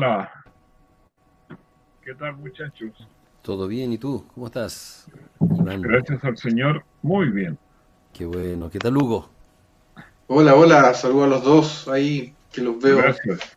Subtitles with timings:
[0.00, 0.30] Hola.
[2.04, 2.92] ¿Qué tal, muchachos?
[3.42, 4.24] Todo bien, ¿y tú?
[4.32, 5.08] ¿Cómo estás?
[5.40, 5.82] Iván?
[5.82, 7.58] Gracias al Señor, muy bien.
[8.12, 8.70] Qué bueno.
[8.70, 9.28] ¿Qué tal, Hugo?
[10.28, 10.94] Hola, hola.
[10.94, 12.98] Saludo a los dos ahí, que los veo.
[12.98, 13.56] Gracias.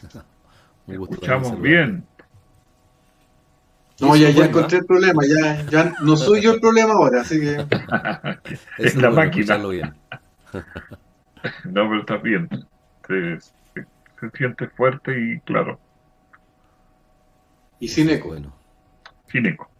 [0.86, 2.06] Me escuchamos bien.
[4.00, 7.38] No, ya, ya encontré el problema, ya, ya no soy yo el problema ahora, así
[7.38, 7.66] que...
[8.78, 9.58] es la máquina.
[9.58, 9.94] Bien.
[11.64, 12.48] no, pero está bien.
[13.06, 13.50] Sí
[14.20, 15.80] se siente fuerte y claro.
[17.78, 18.28] Y sin eco.
[18.28, 18.54] Bueno.
[19.26, 19.70] Sin eco.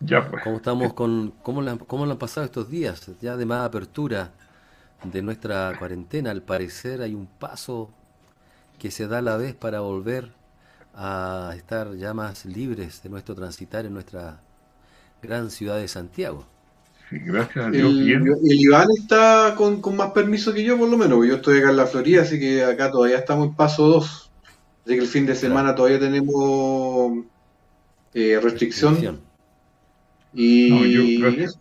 [0.00, 0.42] Ya pues.
[0.42, 3.10] ¿Cómo estamos con, cómo cómo han pasado estos días?
[3.20, 4.32] Ya de más apertura
[5.04, 7.90] de nuestra cuarentena, al parecer hay un paso
[8.78, 10.32] que se da a la vez para volver
[10.94, 14.40] a estar ya más libres de nuestro transitar en nuestra
[15.22, 16.46] gran ciudad de Santiago
[17.10, 17.90] gracias a Dios.
[17.90, 21.26] El, Iván está con, más permiso que yo, por lo menos.
[21.26, 24.30] Yo estoy acá en la Florida, así que acá todavía estamos en paso 2.
[24.84, 27.24] Así que el fin de semana todavía tenemos
[28.14, 29.20] eh, restricción.
[30.32, 31.58] Y gracias,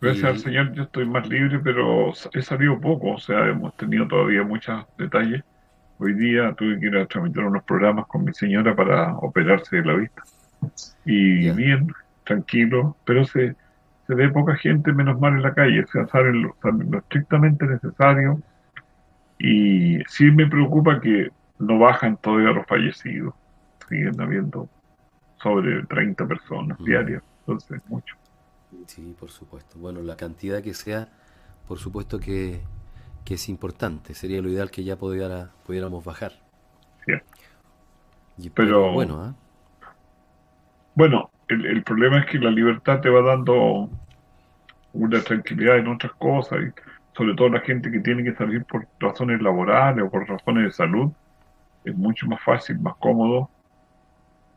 [0.00, 3.12] gracias al Señor, yo estoy más libre, pero he salido poco.
[3.12, 5.42] O sea, hemos tenido todavía muchos detalles.
[5.98, 9.84] Hoy día tuve que ir a tramitar unos programas con mi señora para operarse de
[9.84, 10.22] la vista.
[11.04, 11.92] Y bien,
[12.24, 13.54] tranquilo, pero se,
[14.06, 16.56] se ve poca gente, menos mal en la calle, o sea, salen lo,
[16.98, 18.40] estrictamente necesario.
[19.38, 23.34] Y sí me preocupa que no bajan todavía los fallecidos,
[23.88, 24.68] siguen habiendo
[25.42, 28.16] sobre 30 personas diarias, entonces mucho.
[28.86, 29.78] Sí, por supuesto.
[29.78, 31.08] Bueno, la cantidad que sea,
[31.68, 32.60] por supuesto que,
[33.24, 34.14] que es importante.
[34.14, 36.32] Sería lo ideal que ya pudiera, pudiéramos bajar.
[37.06, 38.50] Sí.
[38.50, 39.43] pero, bueno, ¿eh?
[40.94, 43.88] Bueno, el, problema es que la libertad te va dando
[44.92, 48.86] una tranquilidad en otras cosas, y sobre todo la gente que tiene que salir por
[49.00, 51.10] razones laborales o por razones de salud,
[51.84, 53.50] es mucho más fácil, más cómodo.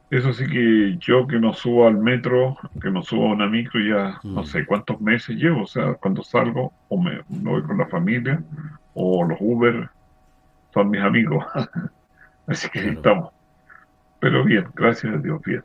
[0.10, 3.81] Eso sí que yo que no subo al metro, que no subo a una micro
[3.81, 4.45] ya no mm.
[4.45, 8.42] sé cuántos meses llevo, o sea, cuando salgo o me, voy con la familia
[8.94, 9.90] o los Uber
[10.74, 11.44] son mis amigos.
[12.48, 13.33] Así que estamos.
[14.22, 15.62] Pero bien, gracias a Dios, bien.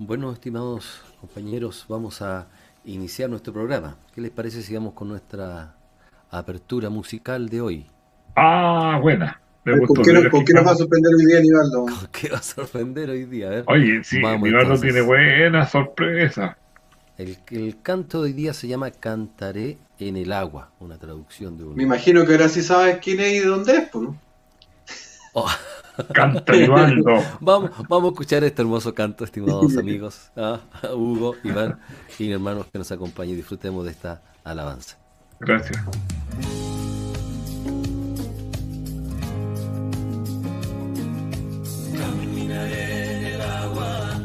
[0.00, 2.46] Bueno, estimados compañeros, vamos a
[2.84, 3.96] iniciar nuestro programa.
[4.14, 5.74] ¿Qué les parece si vamos con nuestra
[6.30, 7.86] apertura musical de hoy?
[8.36, 9.40] Ah, buena.
[9.64, 10.12] ¿Con, qué,
[10.52, 11.80] nos va a sorprender hoy día, Nivaldo?
[11.98, 13.64] ¿Con qué va a sorprender hoy día?
[13.66, 16.56] Oye, sí, Nivaldo tiene buena sorpresa.
[17.18, 21.64] El, el canto de hoy día se llama Cantaré en el agua, una traducción de
[21.64, 21.74] un...
[21.74, 24.16] Me imagino que ahora sí sabes quién es y dónde es, ¿no?
[25.32, 25.50] Oh.
[26.12, 27.22] Canta Ivaldo.
[27.40, 30.60] vamos, vamos a escuchar este hermoso canto, estimados amigos, a
[30.94, 31.78] Hugo, Iván
[32.18, 33.36] y hermanos que nos acompañen.
[33.36, 34.98] Disfrutemos de esta alabanza.
[35.40, 35.82] Gracias.
[41.96, 44.20] Caminaré en el agua,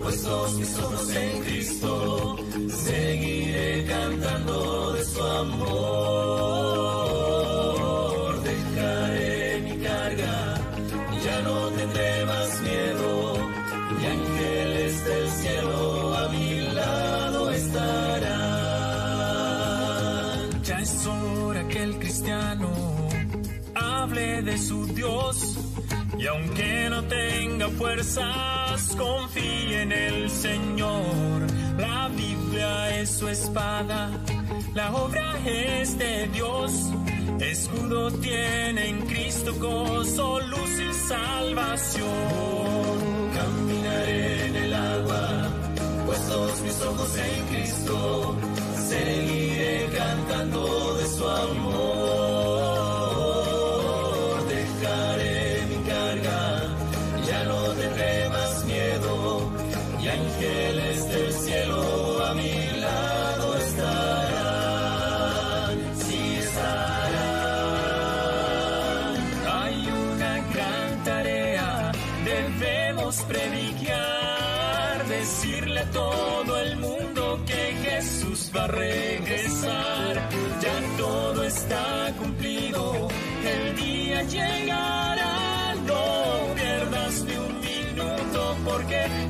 [0.00, 1.45] puestos que somos en
[24.58, 25.58] su Dios.
[26.18, 31.46] Y aunque no tenga fuerzas, confíe en el Señor.
[31.78, 34.10] La Biblia es su espada,
[34.74, 36.72] la obra es de Dios.
[37.40, 42.06] Escudo tiene en Cristo gozo, luz y salvación.
[43.34, 45.48] Caminaré en el agua,
[46.06, 48.36] puestos mis ojos en Cristo.
[48.88, 52.25] Seguiré cantando de su amor.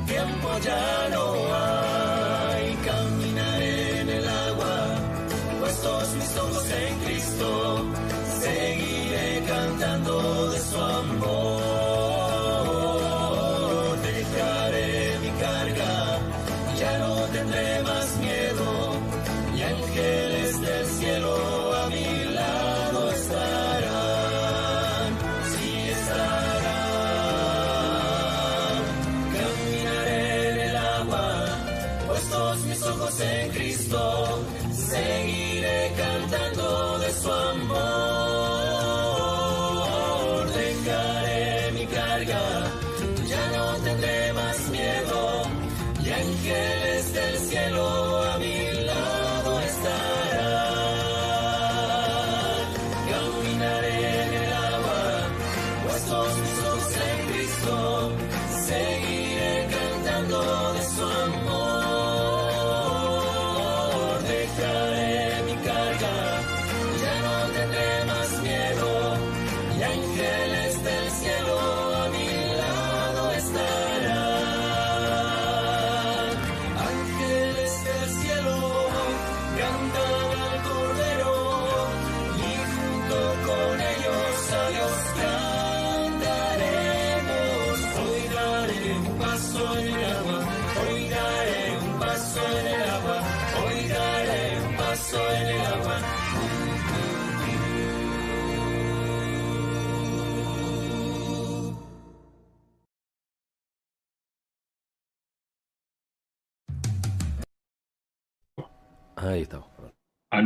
[0.06, 1.85] Tiempo ya no hay.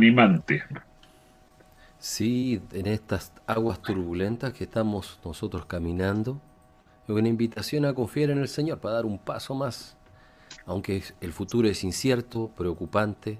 [0.01, 0.63] Animante.
[1.99, 6.41] Sí, en estas aguas turbulentas que estamos nosotros caminando,
[7.07, 9.95] es una invitación a confiar en el Señor para dar un paso más.
[10.65, 13.37] Aunque el futuro es incierto, preocupante,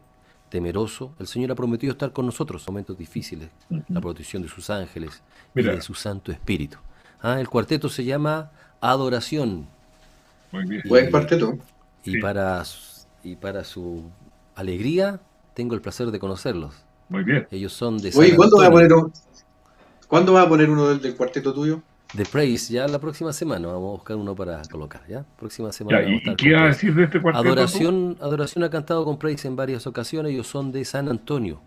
[0.49, 3.49] temeroso, el Señor ha prometido estar con nosotros en momentos difíciles,
[3.89, 5.23] la protección de sus ángeles
[5.55, 5.73] Mira.
[5.73, 6.77] y de su Santo Espíritu.
[7.23, 8.51] Ah, el cuarteto se llama
[8.81, 9.65] Adoración
[10.51, 10.83] Muy bien.
[10.87, 11.57] Buen cuarteto.
[12.05, 12.19] y Sí.
[12.19, 12.61] para
[13.23, 14.03] y para su
[14.55, 15.19] alegría
[15.53, 16.75] tengo el placer de conocerlos.
[17.09, 17.47] Muy bien.
[17.51, 18.71] Ellos son de Oye, San ¿cuándo vas a Antonio.
[18.71, 19.11] poner, un-
[20.07, 21.81] ¿cuándo vas a poner uno del, del cuarteto tuyo?
[22.13, 25.23] The Praise, ya la próxima semana vamos a buscar uno para colocar, ¿ya?
[25.37, 27.21] Próxima semana Ya, vamos a ¿y, estar y con qué vas a decir de este
[27.21, 27.69] cuarteto?
[27.69, 27.79] tú?
[27.79, 31.61] Adoración, Adoración ha cantado con Praise en varias ocasiones, ellos son de San Antonio,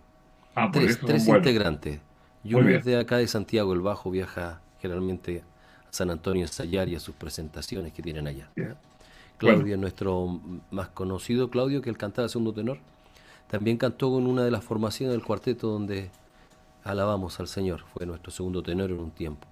[0.54, 2.00] Ah, por tres, tres integrantes.
[2.44, 5.44] Y uno es de acá de Santiago, el bajo viaja generalmente
[5.88, 8.50] a San Antonio a ensayar y a sus presentaciones que tienen allá.
[9.38, 9.74] Claudio Bueno.
[9.74, 12.78] es nuestro más conocido, Claudio, que él cantaba segundo tenor.
[13.48, 16.10] También cantó con una de las formaciones del cuarteto donde
[16.82, 17.84] alabamos al Señor.
[17.92, 19.46] Fue nuestro segundo tenor en un tiempo.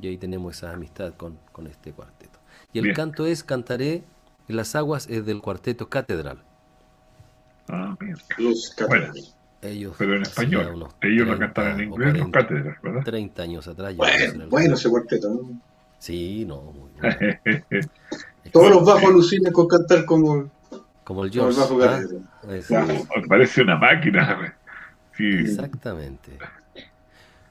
[0.00, 2.38] Y ahí tenemos esa amistad con, con este cuarteto.
[2.72, 2.96] Y el Bien.
[2.96, 4.02] canto es Cantaré
[4.48, 6.38] en las aguas, es del cuarteto Catedral.
[7.68, 8.16] Ah, bien.
[8.38, 9.12] Los Bueno.
[9.62, 10.88] Ellos pero en español.
[11.02, 13.02] Ellos lo 30 cantan en o inglés, los 40, cátedras, ¿verdad?
[13.04, 13.96] 30 años atrás.
[13.96, 15.30] Bueno, bueno ese cuarteto.
[15.30, 15.60] ¿no?
[15.98, 17.88] Sí, no, muy bueno.
[18.50, 20.50] Todos los bajos alucinan con cantar como,
[21.04, 21.58] Como el George.
[21.60, 21.66] ¿ah?
[21.68, 22.56] Catedral.
[22.56, 22.94] Es- Claro,
[23.28, 24.54] parece una máquina.
[25.16, 25.28] Sí.
[25.40, 26.32] Exactamente.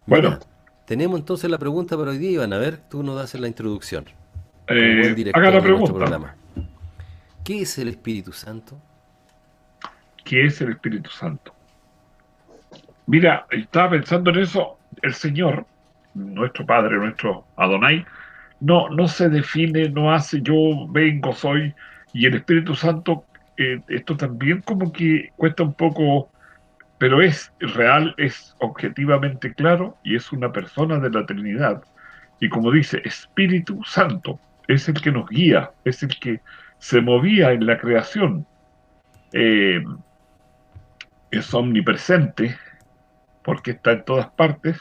[0.06, 0.30] Bueno.
[0.32, 0.40] Mira,
[0.86, 2.54] tenemos entonces la pregunta para hoy día, Iván.
[2.54, 4.06] A ver, tú nos das la introducción.
[4.68, 6.36] Eh, haga la pregunta.
[7.44, 8.78] ¿Qué es el Espíritu Santo?
[10.24, 11.54] ¿Qué es el Espíritu Santo?
[13.08, 15.66] Mira, estaba pensando en eso, el Señor,
[16.14, 18.06] nuestro Padre, nuestro Adonai,
[18.60, 21.74] no, no se define, no hace yo vengo, soy,
[22.14, 23.26] y el Espíritu Santo,
[23.62, 26.30] eh, esto también como que cuesta un poco
[27.02, 31.82] pero es real, es objetivamente claro y es una persona de la Trinidad.
[32.40, 36.42] Y como dice, Espíritu Santo es el que nos guía, es el que
[36.78, 38.46] se movía en la creación.
[39.34, 39.84] Eh,
[41.32, 42.56] es omnipresente
[43.44, 44.78] porque está en todas partes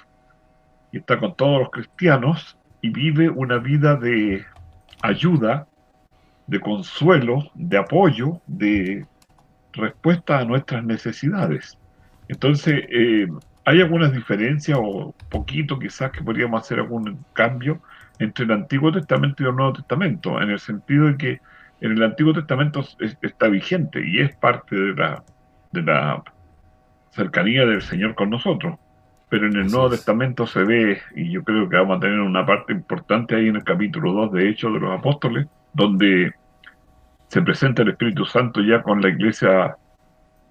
[0.93, 4.45] y está con todos los cristianos y vive una vida de
[5.01, 5.67] ayuda,
[6.51, 9.07] de consuelo, de apoyo, de
[9.73, 11.79] respuesta a nuestras necesidades.
[12.27, 13.29] Entonces, eh,
[13.65, 17.81] hay algunas diferencias o poquito quizás que podríamos hacer algún cambio
[18.19, 21.41] entre el Antiguo Testamento y el Nuevo Testamento, en el sentido de que
[21.81, 22.85] en el Antiguo Testamento
[23.23, 25.23] está vigente y es parte de la,
[25.71, 26.21] de la
[27.13, 28.77] cercanía del Señor con nosotros.
[29.29, 32.45] Pero en el Nuevo Testamento se ve, y yo creo que vamos a tener una
[32.45, 36.35] parte importante ahí en el capítulo 2 de Hechos de los Apóstoles, donde
[37.31, 39.77] se presenta el Espíritu Santo ya con la iglesia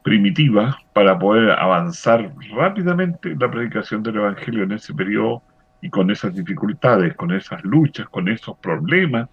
[0.01, 5.43] primitiva para poder avanzar rápidamente la predicación del Evangelio en ese periodo
[5.81, 9.27] y con esas dificultades, con esas luchas, con esos problemas,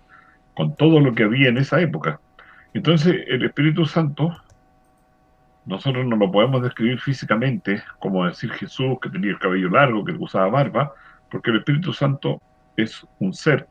[0.56, 2.18] con todo lo que había en esa época.
[2.74, 4.36] Entonces el Espíritu Santo,
[5.66, 10.12] nosotros no lo podemos describir físicamente, como decir Jesús que tenía el cabello largo, que
[10.18, 10.92] usaba barba,
[11.30, 12.42] porque el Espíritu Santo
[12.76, 13.68] es un ser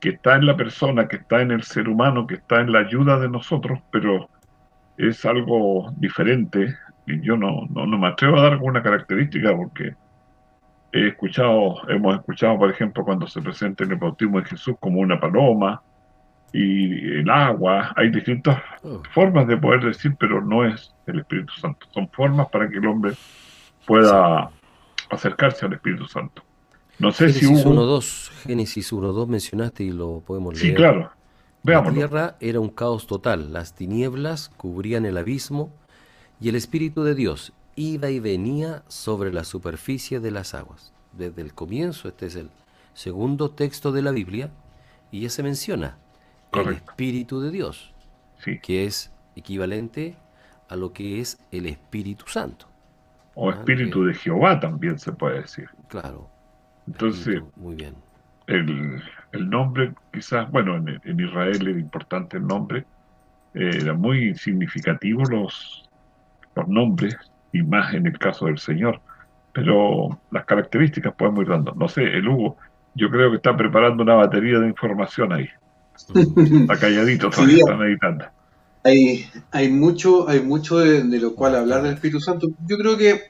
[0.00, 2.80] que está en la persona, que está en el ser humano, que está en la
[2.80, 4.28] ayuda de nosotros, pero
[4.96, 6.76] es algo diferente.
[7.06, 9.94] Y yo no, no, me atrevo a dar alguna característica porque
[10.92, 15.00] he escuchado, hemos escuchado, por ejemplo, cuando se presenta en el bautismo de Jesús como
[15.00, 15.82] una paloma
[16.52, 17.92] y el agua.
[17.96, 19.02] Hay distintas oh.
[19.10, 21.86] formas de poder decir, pero no es el Espíritu Santo.
[21.90, 23.12] Son formas para que el hombre
[23.86, 24.50] pueda
[25.10, 26.42] acercarse al Espíritu Santo.
[26.98, 27.72] No sé si hubo...
[27.72, 30.66] 1.2, Génesis 1.2 mencionaste y lo podemos leer.
[30.66, 31.10] Sí, claro.
[31.62, 31.90] Veámoslo.
[31.90, 35.72] La tierra era un caos total, las tinieblas cubrían el abismo
[36.40, 40.92] y el Espíritu de Dios iba y venía sobre la superficie de las aguas.
[41.12, 42.50] Desde el comienzo, este es el
[42.94, 44.50] segundo texto de la Biblia,
[45.10, 45.98] y ya se menciona
[46.52, 47.94] el Espíritu de Dios,
[48.62, 50.16] que es equivalente
[50.68, 52.66] a lo que es el Espíritu Santo.
[53.34, 55.68] O Espíritu de Jehová también se puede decir.
[55.88, 56.28] Claro.
[56.88, 57.94] Entonces, muy bien.
[58.46, 62.86] El, nombre, quizás, bueno, en, Israel era importante el nombre,
[63.54, 65.86] eh, era muy significativo los,
[66.54, 67.14] los nombres,
[67.52, 69.00] y más en el caso del Señor,
[69.52, 71.74] pero las características podemos ir dando.
[71.74, 72.56] No sé, el Hugo,
[72.94, 75.48] yo creo que está preparando una batería de información ahí.
[75.94, 78.24] Está calladito, todavía está meditando.
[78.84, 82.48] Hay, hay mucho, hay mucho de, de, lo cual hablar del Espíritu Santo.
[82.66, 83.24] Yo creo que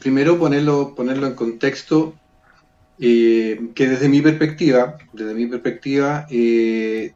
[0.00, 2.14] primero ponerlo, ponerlo en contexto
[2.98, 7.12] eh, que desde mi perspectiva, desde mi perspectiva, eh,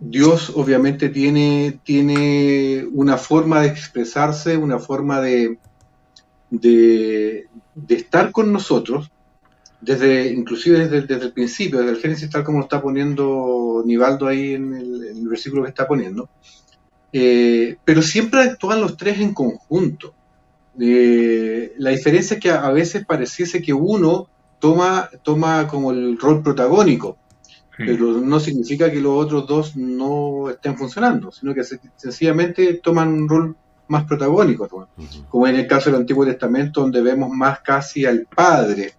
[0.00, 5.58] Dios obviamente tiene, tiene una forma de expresarse, una forma de,
[6.50, 7.46] de,
[7.88, 9.10] estar con nosotros,
[9.80, 14.54] desde, inclusive desde, el principio, desde el Génesis, tal como lo está poniendo Nivaldo ahí
[14.54, 16.28] en el, versículo que está poniendo.
[17.12, 20.14] Eh, pero siempre actúan los tres en conjunto.
[20.76, 27.18] la diferencia es que a veces pareciese que uno toma, toma como el rol protagónico,
[27.76, 31.62] pero no significa que los otros dos no estén funcionando, sino que
[31.96, 33.56] sencillamente toman un rol
[33.88, 34.88] más protagónico,
[35.28, 38.92] como en el caso del Antiguo Testamento, donde vemos más casi al Padre,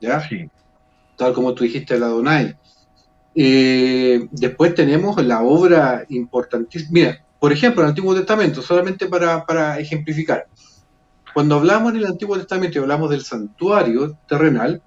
[0.00, 0.22] ¿ya?
[1.16, 2.56] Tal como tú dijiste, la Adonai.
[3.34, 6.90] Eh, después tenemos la obra importantísima.
[6.92, 10.46] Mira, por ejemplo, el Antiguo Testamento, solamente para, para ejemplificar.
[11.34, 14.82] Cuando hablamos en el Antiguo Testamento y hablamos del santuario terrenal,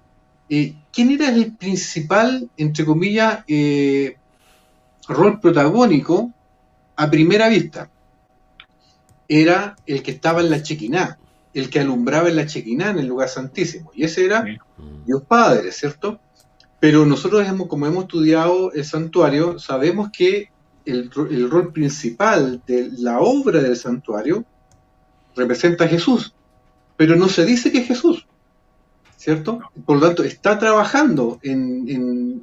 [0.48, 4.16] eh, ¿quién era el principal, entre comillas, eh,
[5.08, 6.32] rol protagónico
[6.96, 7.90] a primera vista?
[9.28, 11.18] Era el que estaba en la chequiná,
[11.54, 13.90] el que alumbraba en la chequiná en el lugar santísimo.
[13.94, 14.44] Y ese era
[15.06, 16.20] Dios Padre, ¿cierto?
[16.78, 20.50] Pero nosotros, como hemos estudiado el santuario, sabemos que
[20.84, 24.44] el, el rol principal de la obra del santuario
[25.34, 26.34] representa a Jesús.
[26.98, 28.26] Pero no se dice que es Jesús.
[29.24, 29.60] ¿Cierto?
[29.86, 32.42] Por lo tanto, está trabajando en,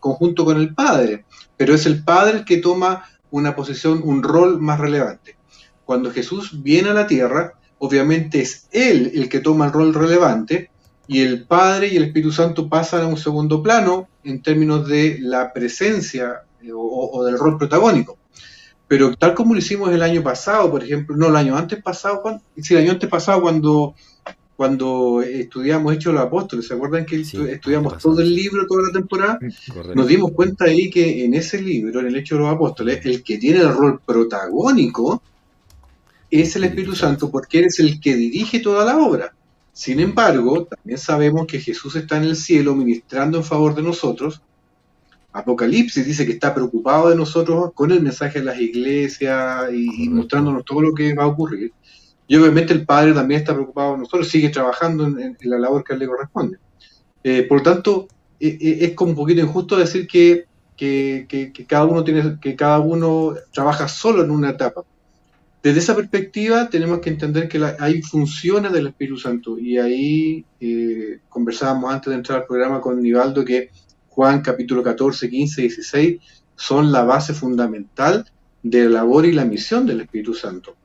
[0.00, 1.24] conjunto con el padre,
[1.56, 5.36] pero es el padre el que toma una posición, un rol más relevante.
[5.84, 10.70] Cuando Jesús viene a la tierra, obviamente es él el que toma el rol relevante
[11.06, 15.18] y el Padre y el Espíritu Santo pasan a un segundo plano en términos de
[15.20, 18.18] la presencia eh, o, del rol protagónico.
[18.88, 22.22] Pero tal como lo hicimos el año pasado, por ejemplo, no el año antes pasado,
[22.56, 23.94] sí, el año antes pasado cuando
[24.60, 28.92] cuando estudiamos Hechos de los Apóstoles, ¿se acuerdan que estudiamos todo el libro, toda la
[28.92, 29.38] temporada?
[29.94, 33.22] Nos dimos cuenta ahí que en ese libro, en el Hecho de los Apóstoles, el
[33.22, 35.22] que tiene el rol protagónico
[36.30, 39.32] es el Espíritu Santo porque es el que dirige toda la obra.
[39.72, 44.42] Sin embargo, también sabemos que Jesús está en el cielo ministrando en favor de nosotros.
[45.32, 50.66] Apocalipsis dice que está preocupado de nosotros con el mensaje de las iglesias y, mostrándonos
[50.66, 51.72] todo lo que va a ocurrir.
[52.30, 55.96] Y obviamente el Padre también está preocupado de nosotros, sigue trabajando en, la labor que
[55.96, 56.58] le corresponde.
[57.24, 58.06] Eh, por lo tanto,
[58.38, 60.44] e, e, es como un poquito injusto decir que,
[60.76, 64.84] que, cada uno tiene, que cada uno trabaja solo en una etapa.
[65.60, 71.18] Desde esa perspectiva tenemos que entender que hay funciones del Espíritu Santo y ahí eh,
[71.28, 73.70] conversábamos antes de entrar al programa con Nivaldo que
[74.06, 76.20] Juan capítulo 14, 15, 16
[76.54, 78.24] son la base fundamental
[78.62, 80.76] de la labor y la misión del Espíritu Santo.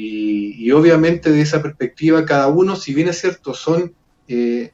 [0.00, 3.94] Y, obviamente de esa perspectiva cada uno, si bien es cierto, son,
[4.28, 4.70] eh,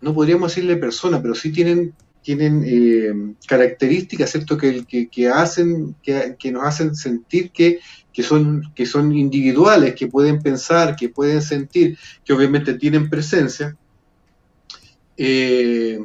[0.00, 4.58] no podríamos decirle personas, pero sí tienen, tienen eh, características, ¿cierto?
[4.58, 7.80] Que, que, hacen, que, nos hacen sentir que,
[8.22, 13.76] son, que son individuales, que pueden pensar, que pueden sentir, que obviamente tienen presencia.
[15.16, 16.00] Eh,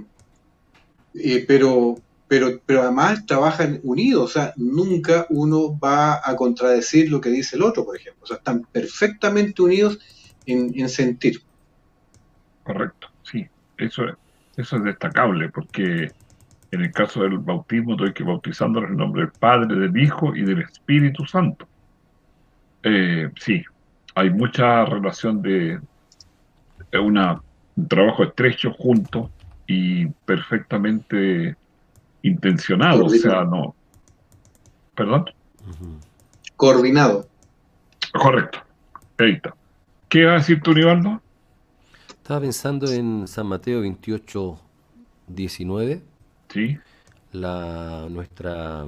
[1.47, 1.97] pero,
[2.35, 7.55] pero, pero además trabajan unidos, o sea, nunca uno va a contradecir lo que dice
[7.55, 9.99] el otro, por ejemplo, o sea, están perfectamente unidos
[10.45, 11.41] en, sentir.
[12.65, 14.03] Correcto, sí, eso,
[14.57, 16.11] eso es destacable, porque
[16.71, 20.43] en el caso del bautismo, estoy que bautizando en nombre del Padre, del Hijo y
[20.43, 21.65] del Espíritu Santo.
[22.83, 23.63] Eh, sí,
[24.13, 25.79] hay mucha relación de,
[27.01, 27.41] una,
[27.77, 29.31] un trabajo estrecho junto
[29.67, 31.55] y perfectamente
[32.27, 33.75] intencionado, o sea, no.
[34.95, 35.25] ¿Perdón?
[36.55, 37.27] Coordinado.
[38.13, 38.59] Correcto.
[39.17, 39.55] Ahí está.
[40.09, 41.21] ¿Qué va a decir tú, Nivaldo?
[42.07, 44.59] Estaba pensando en San Mateo 28,
[45.27, 46.01] 19.
[46.49, 46.77] Sí.
[47.33, 48.85] La, nuestra,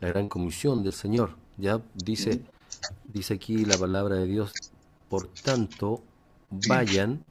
[0.00, 1.30] la gran comisión del Señor.
[1.56, 2.42] Ya dice,
[3.12, 4.52] dice aquí la palabra de Dios,
[5.08, 6.02] por tanto,
[6.50, 7.24] vayan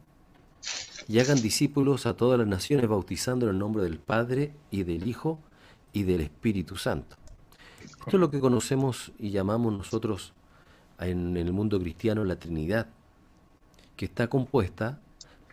[1.07, 5.07] y hagan discípulos a todas las naciones, bautizando en el nombre del Padre y del
[5.07, 5.39] Hijo
[5.91, 7.17] y del Espíritu Santo.
[7.81, 10.33] Esto es lo que conocemos y llamamos nosotros
[10.99, 12.87] en el mundo cristiano la Trinidad,
[13.95, 14.99] que está compuesta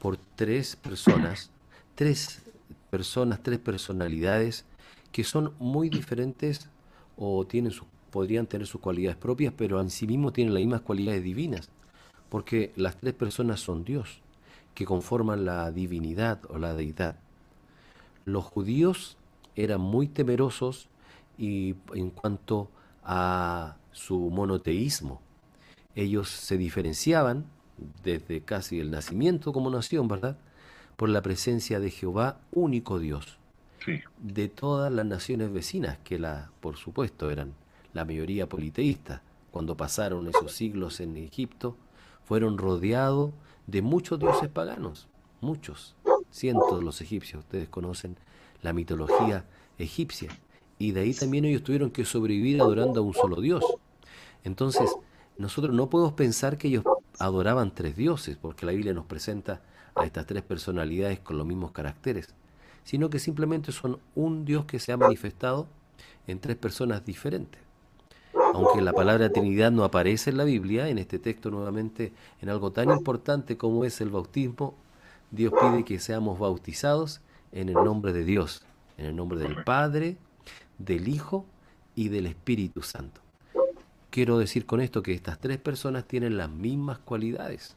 [0.01, 1.51] por tres personas,
[1.95, 2.43] tres
[2.91, 4.65] personas, tres personalidades
[5.13, 6.69] que son muy diferentes
[7.17, 7.73] o tienen
[8.11, 11.69] podrían tener sus cualidades propias, pero en sí mismos tienen las mismas cualidades divinas,
[12.29, 14.21] porque las tres personas son Dios
[14.75, 17.17] que conforman la divinidad o la deidad.
[18.25, 19.17] Los judíos
[19.57, 20.89] eran muy temerosos
[21.39, 22.71] y en cuanto
[23.03, 25.21] a su monoteísmo.
[25.95, 27.47] Ellos se diferenciaban
[28.05, 30.37] desde casi el nacimiento como nación, ¿verdad?
[30.97, 33.39] Por la presencia de Jehová, único Dios.
[34.19, 37.55] De todas las naciones vecinas, que la, por supuesto eran
[37.95, 41.77] la mayoría politeísta, cuando pasaron esos siglos en Egipto,
[42.25, 43.33] fueron rodeados
[43.71, 45.09] de muchos dioses paganos,
[45.41, 45.95] muchos,
[46.31, 47.45] cientos los egipcios.
[47.45, 48.17] Ustedes conocen
[48.63, 49.47] la mitología
[49.79, 50.31] egipcia.
[50.79, 53.65] Y de ahí también ellos tuvieron que sobrevivir adorando a un solo Dios.
[54.45, 54.91] Entonces,
[55.39, 56.85] nosotros no podemos pensar que ellos
[57.19, 59.63] adoraban tres dioses, porque la Biblia nos presenta
[59.95, 62.35] a estas tres personalidades con los mismos caracteres,
[62.85, 65.69] sino que simplemente son un Dios que se ha manifestado
[66.27, 67.70] en tres personas diferentes
[68.55, 72.73] aunque la palabra Trinidad no aparece en la Biblia, en este texto nuevamente, en algo
[72.73, 74.75] tan importante como es el bautismo,
[75.31, 77.21] Dios pide que seamos bautizados
[77.53, 78.63] en el nombre de Dios,
[78.99, 80.17] en el nombre del Padre,
[80.79, 81.47] del Hijo
[81.95, 83.21] y del Espíritu Santo.
[84.11, 87.77] Quiero decir con esto que estas tres personas tienen las mismas cualidades.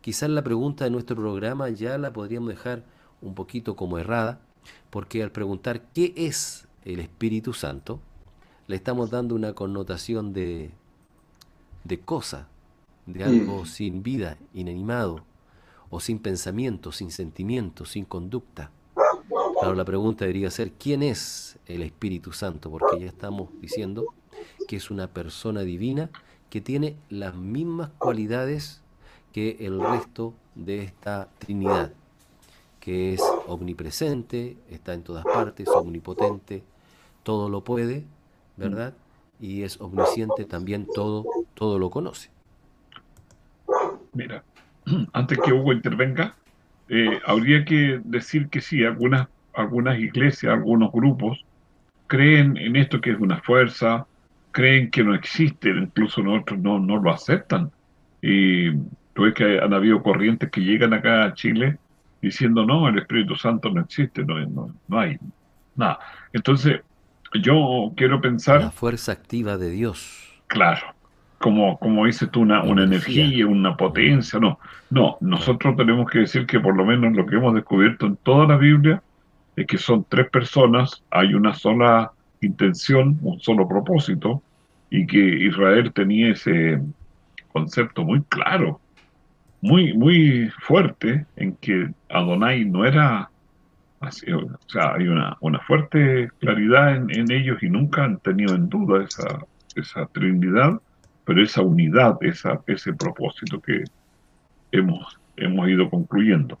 [0.00, 2.82] Quizás la pregunta de nuestro programa ya la podríamos dejar
[3.20, 4.40] un poquito como errada,
[4.90, 8.00] porque al preguntar qué es el Espíritu Santo,
[8.66, 10.70] le estamos dando una connotación de,
[11.84, 12.48] de cosa,
[13.06, 13.66] de algo mm.
[13.66, 15.24] sin vida, inanimado,
[15.90, 18.70] o sin pensamiento, sin sentimiento, sin conducta.
[19.60, 22.70] Claro, la pregunta debería ser, ¿quién es el Espíritu Santo?
[22.70, 24.06] Porque ya estamos diciendo
[24.66, 26.10] que es una persona divina
[26.50, 28.82] que tiene las mismas cualidades
[29.32, 31.92] que el resto de esta Trinidad,
[32.80, 36.62] que es omnipresente, está en todas partes, omnipotente,
[37.22, 38.04] todo lo puede,
[38.56, 38.94] ¿verdad?
[39.40, 42.30] Y es omnisciente también, todo, todo lo conoce.
[44.12, 44.44] Mira,
[45.12, 46.34] antes que Hugo intervenga,
[46.88, 51.44] eh, habría que decir que sí, algunas, algunas iglesias, algunos grupos
[52.06, 54.06] creen en esto que es una fuerza,
[54.50, 57.70] creen que no existe, incluso nosotros no, no lo aceptan.
[58.20, 58.70] Y
[59.14, 61.78] tú ves que han habido corrientes que llegan acá a Chile
[62.20, 65.18] diciendo, no, el Espíritu Santo no existe, no, no, no hay
[65.74, 65.98] nada.
[66.32, 66.82] Entonces,
[67.34, 68.60] yo quiero pensar...
[68.60, 70.40] La fuerza activa de Dios.
[70.46, 70.94] Claro,
[71.38, 74.58] como, como dices tú, una, una energía, una potencia, no.
[74.90, 78.46] No, nosotros tenemos que decir que por lo menos lo que hemos descubierto en toda
[78.46, 79.02] la Biblia
[79.56, 84.42] es que son tres personas, hay una sola intención, un solo propósito,
[84.90, 86.82] y que Israel tenía ese
[87.52, 88.80] concepto muy claro,
[89.62, 93.30] muy, muy fuerte, en que Adonai no era
[94.02, 98.68] o sea, hay una, una fuerte claridad en, en ellos y nunca han tenido en
[98.68, 100.80] duda esa, esa Trinidad,
[101.24, 103.84] pero esa unidad, esa, ese propósito que
[104.72, 106.58] hemos, hemos ido concluyendo.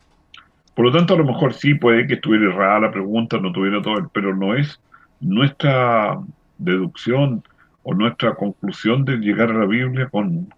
[0.74, 3.82] Por lo tanto, a lo mejor sí puede que estuviera errada la pregunta, no tuviera
[3.82, 4.80] todo, pero no es
[5.20, 6.18] nuestra
[6.58, 7.42] deducción
[7.82, 10.52] o nuestra conclusión de llegar a la Biblia con,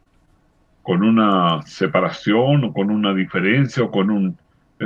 [0.82, 4.38] con una separación o con una diferencia o con un...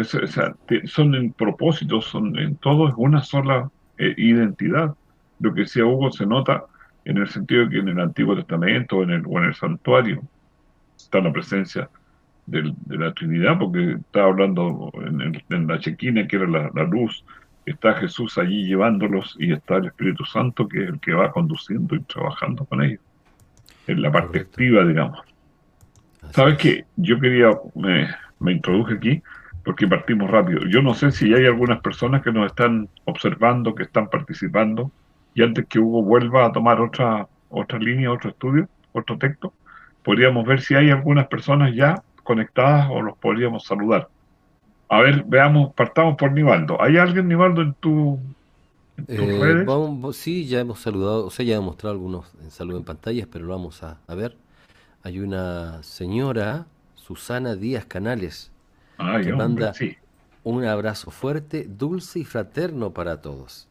[0.04, 4.94] son en propósitos, son en todo es una sola eh, identidad.
[5.40, 6.64] Lo que decía Hugo se nota
[7.04, 10.22] en el sentido de que en el Antiguo Testamento en el, o en el santuario
[10.96, 11.88] está la presencia
[12.46, 17.24] de la Trinidad, porque está hablando en, la chequina, que era la, luz,
[17.66, 21.94] está Jesús allí llevándolos y está el Espíritu Santo, que es el que va conduciendo
[21.94, 23.00] y trabajando con ellos.
[23.86, 25.20] En la parte activa, digamos.
[26.30, 26.84] ¿Sabes qué?
[26.96, 28.08] Yo quería, me,
[28.40, 29.22] me introduje aquí
[29.68, 30.62] porque partimos rápido.
[30.64, 34.90] Yo no sé si hay algunas personas que nos están observando, que están participando,
[35.34, 39.52] y antes que Hugo vuelva a tomar otra, otra línea, otro estudio, otro texto,
[40.02, 44.08] podríamos ver si hay algunas personas ya conectadas o los podríamos saludar.
[44.88, 46.80] A ver, veamos, partamos por Nivaldo.
[46.80, 48.18] ¿Hay alguien, Nivaldo, en tu,
[49.06, 49.66] eh,
[50.14, 53.44] sí, ya hemos saludado, o sea, ya hemos mostrado algunos en saludo en pantallas, pero
[53.44, 54.34] lo vamos a, ver.
[55.02, 58.50] Hay una señora, Susana Díaz Canales,
[59.22, 59.72] que manda
[60.44, 63.68] un abrazo fuerte, dulce y fraterno para todos.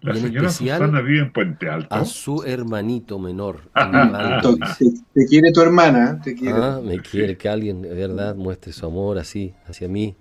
[0.00, 1.92] La señora Susana vive en Puente Alto.
[1.92, 3.62] A su hermanito menor.
[5.14, 6.20] te, quiere tu hermana.
[6.22, 6.56] Te quiere.
[6.56, 10.14] Ah, me quiere que alguien, de verdad, muestre su amor así hacia mí,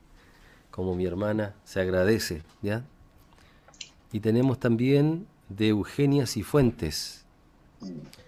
[0.72, 1.54] como mi hermana.
[1.64, 2.84] Se agradece, ¿ya?
[4.12, 7.26] Y tenemos también de Eugenia Cifuentes.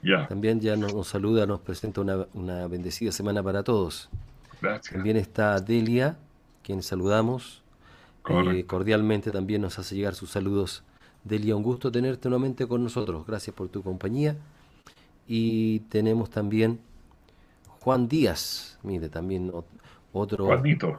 [0.03, 0.27] Ya.
[0.27, 4.09] También ya nos, saluda, nos presenta una, bendecida semana para todos.
[4.61, 4.93] Gracias.
[4.93, 6.17] También está Delia,
[6.63, 7.63] quien saludamos.
[8.29, 10.83] Eh, cordialmente también nos hace llegar sus saludos
[11.23, 13.25] Delia, un gusto tenerte nuevamente con nosotros.
[13.25, 14.35] Gracias por tu compañía.
[15.27, 16.79] Y tenemos también
[17.81, 19.51] Juan Díaz, mire, también
[20.11, 20.45] otro...
[20.45, 20.97] Juanito.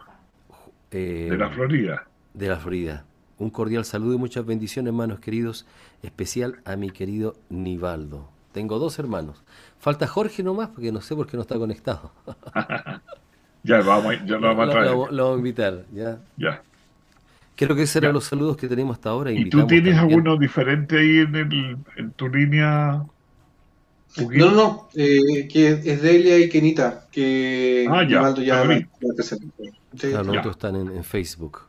[0.90, 2.06] Eh, de la Florida.
[2.34, 3.04] De la Florida.
[3.38, 5.66] Un cordial saludo y muchas bendiciones, hermanos queridos.
[6.02, 8.28] Especial a mi querido Nivaldo.
[8.52, 9.42] Tengo dos hermanos.
[9.78, 12.12] Falta Jorge nomás, porque no sé por qué no está conectado.
[13.62, 14.86] ya, vamos, ya lo vamos a traer.
[14.86, 16.18] Lo, lo, vamos a invitar, ¿ya?
[16.36, 16.62] Ya.
[17.56, 19.32] Creo que esos eran los saludos que tenemos hasta ahora.
[19.32, 23.04] ¿Y tú tienes alguno diferente ahí en, el, en tu línea?
[24.16, 28.62] No, no, eh, que es Delia y Kenita, que ah, ya, ya,
[29.98, 31.60] Claro, los otros están en, Facebook.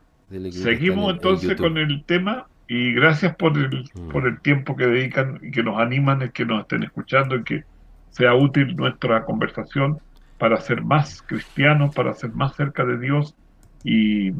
[0.50, 4.08] Seguimos entonces con el tema y gracias por el, mm.
[4.08, 7.44] por el tiempo que dedican y que nos animan, es que nos estén escuchando y
[7.44, 7.64] que
[8.10, 9.98] sea útil nuestra conversación
[10.42, 13.36] para ser más cristianos, para ser más cerca de Dios
[13.84, 14.32] y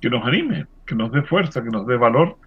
[0.00, 2.38] que nos anime que nos dé fuerza, que nos dé valor,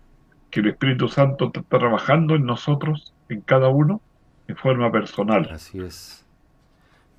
[0.50, 4.02] que el Espíritu Santo está trabajando en nosotros, en cada uno,
[4.48, 5.48] de forma personal.
[5.52, 6.26] Así es.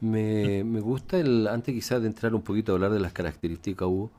[0.01, 4.11] Me, gusta, el antes quizás de entrar un poquito a hablar de las características, Hugo,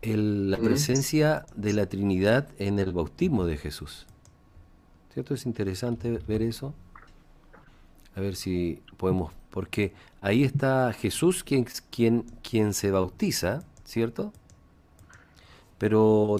[0.00, 4.06] el, la presencia de la Trinidad en el bautismo de Jesús.
[5.12, 5.34] ¿Cierto?
[5.34, 6.72] Es interesante ver eso.
[8.16, 14.32] A ver si podemos, porque ahí está Jesús quien, quien, quien se bautiza, ¿cierto?
[15.82, 16.36] pero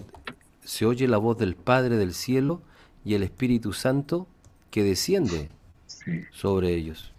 [0.63, 2.61] se oye la voz del Padre del cielo
[3.03, 4.25] y el Espíritu Santo
[4.71, 5.49] que desciende
[6.31, 7.11] sobre ellos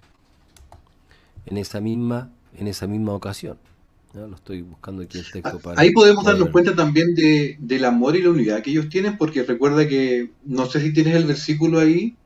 [1.44, 3.58] en esa misma en esa misma ocasión.
[4.14, 5.78] Lo estoy buscando aquí el texto para.
[5.78, 9.42] Ahí podemos darnos cuenta también de, del amor y la unidad que ellos tienen, porque
[9.42, 12.16] recuerda que, no sé si tienes el versículo ahí,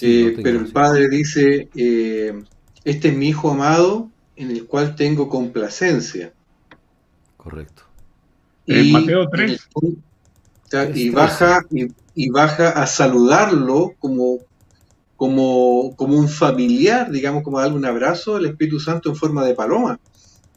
[0.00, 2.40] eh, pero el Padre dice: eh,
[2.84, 6.32] Este es mi Hijo amado, en el cual tengo complacencia.
[7.36, 7.82] Correcto.
[8.66, 9.68] Y, Mateo 3.
[10.94, 11.62] y, baja,
[12.14, 14.38] y, baja a saludarlo como,
[15.16, 19.54] como, como un familiar, digamos, como darle un abrazo al Espíritu Santo en forma de
[19.54, 20.00] paloma.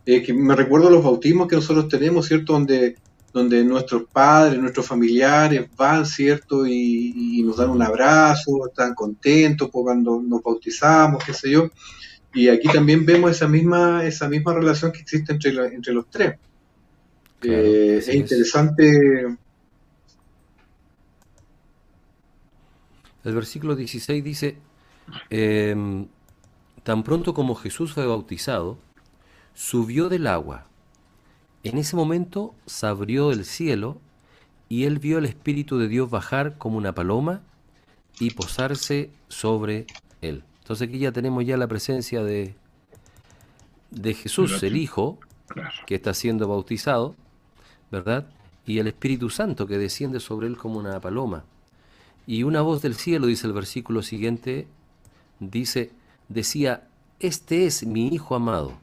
[0.05, 2.53] Eh, que me recuerdo los bautismos que nosotros tenemos, ¿cierto?
[2.53, 2.95] Donde,
[3.33, 6.65] donde nuestros padres, nuestros familiares van, ¿cierto?
[6.65, 11.69] Y, nos dan un abrazo, están contentos cuando nos bautizamos, qué sé yo.
[12.37, 16.35] Y aquí también vemos esa misma, esa misma relación que existe entre, entre los tres.
[17.41, 19.37] Eh, es interesante.
[23.23, 24.57] El versículo 16 dice,
[25.31, 26.07] em,
[26.83, 28.77] Tan pronto como Jesús fue bautizado,
[29.55, 30.67] subió del agua.
[31.63, 33.99] En ese momento se abrió el cielo
[34.69, 37.41] y él vio al Espíritu de Dios bajar como una paloma
[38.19, 39.87] y posarse sobre
[40.21, 40.43] él.
[40.67, 42.53] Entonces aquí ya tenemos ya la presencia de,
[43.89, 45.17] de Jesús, el Hijo,
[45.85, 47.15] que está siendo bautizado,
[47.89, 48.27] ¿verdad?
[48.65, 51.45] Y el Espíritu Santo que desciende sobre él como una paloma.
[52.25, 54.67] Y una voz del cielo, dice el versículo siguiente,
[55.39, 55.93] dice,
[56.27, 56.89] decía,
[57.21, 58.73] este es mi Hijo amado,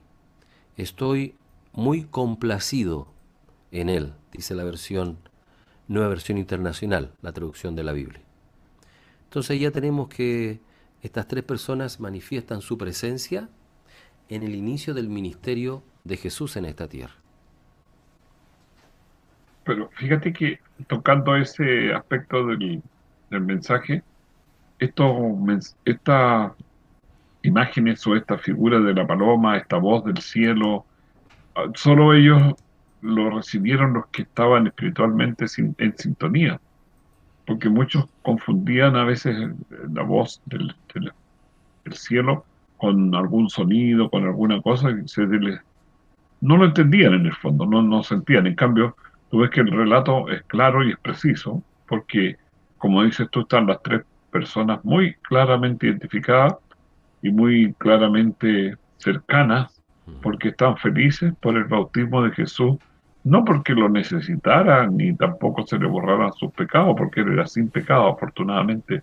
[0.78, 1.34] estoy
[1.74, 3.08] muy complacido
[3.72, 5.18] en él, dice la versión,
[5.88, 8.22] nueva versión internacional, la traducción de la Biblia.
[9.24, 10.60] Entonces ya tenemos que
[11.04, 13.50] estas tres personas manifiestan su presencia
[14.30, 17.12] en el inicio del ministerio de Jesús en esta tierra.
[19.64, 22.82] Pero fíjate que tocando ese aspecto del,
[23.28, 24.02] mensaje,
[24.78, 25.36] esto,
[25.84, 26.52] estas
[27.42, 30.86] imágenes o esta figura de la paloma, esta voz del cielo,
[31.54, 32.54] ah, solo ellos
[33.02, 36.58] lo recibieron los que estaban espiritualmente en sintonía,
[37.46, 39.36] porque muchos confundían a veces
[39.92, 42.44] la voz del, del cielo
[42.78, 45.26] con algún sonido, con alguna cosa, y se
[46.40, 48.46] no lo entendían en el fondo, no, no sentían.
[48.46, 48.96] En cambio,
[49.30, 52.36] tú ves que el relato es claro y es preciso, porque,
[52.76, 56.56] como dices tú, están las tres personas muy claramente identificadas
[57.22, 59.80] y muy claramente cercanas,
[60.20, 62.76] porque están felices por el bautismo de Jesús,
[63.24, 67.70] no porque lo necesitaran ni tampoco se le borraran sus pecados, porque él era sin
[67.70, 69.02] pecado, afortunadamente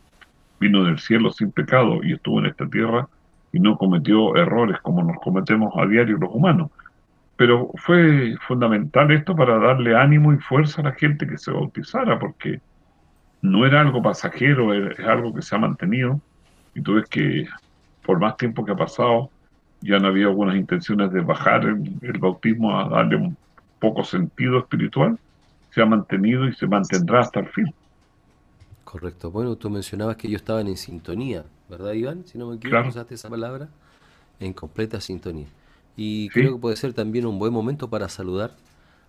[0.60, 3.08] vino del cielo sin pecado y estuvo en esta tierra
[3.52, 6.70] y no cometió errores como nos cometemos a diario los humanos.
[7.36, 12.20] Pero fue fundamental esto para darle ánimo y fuerza a la gente que se bautizara,
[12.20, 12.62] porque
[13.42, 16.22] no era algo pasajero, es algo que se ha mantenido.
[16.76, 17.48] Y tú ves que
[18.06, 19.32] por más tiempo que ha pasado,
[19.82, 23.38] ya no había algunas intenciones de bajar el, el bautismo a darle un
[23.82, 25.20] poco sentido espiritual,
[25.72, 27.74] se ha mantenido y se mantendrá hasta el fin.
[28.84, 29.32] Correcto.
[29.32, 32.24] Bueno, tú mencionabas que ellos estaban en sintonía, ¿verdad, Iván?
[32.26, 33.70] Si no me equivoco, usaste esa palabra.
[34.40, 35.48] En completa sintonía.
[35.96, 38.56] Y creo que puede ser también un buen momento para saludar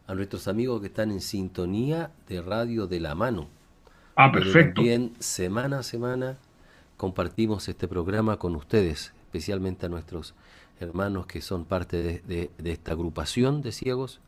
[0.07, 3.49] a nuestros amigos que están en sintonía de Radio de la Mano.
[4.15, 4.81] Ah, perfecto.
[4.81, 6.37] También semana a semana
[6.97, 10.35] compartimos este programa con ustedes, especialmente a nuestros
[10.81, 14.21] hermanos que son parte de esta agrupación de ciegos,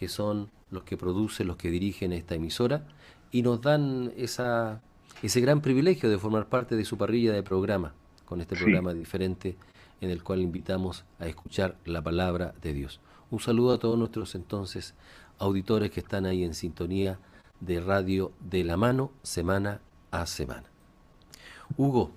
[0.00, 2.86] que son los que producen, los que dirigen esta emisora
[3.30, 4.80] y nos dan esa,
[5.22, 7.92] ese gran privilegio de formar parte de su parrilla de programa,
[8.24, 9.58] con este programa diferente
[10.00, 12.98] en el cual invitamos a escuchar la palabra de Dios.
[13.30, 14.94] Un saludo a todos nuestros entonces
[15.38, 17.18] auditores que están ahí en sintonía
[17.60, 20.64] de Radio de la Mano semana a semana.
[21.76, 22.10] Hugo,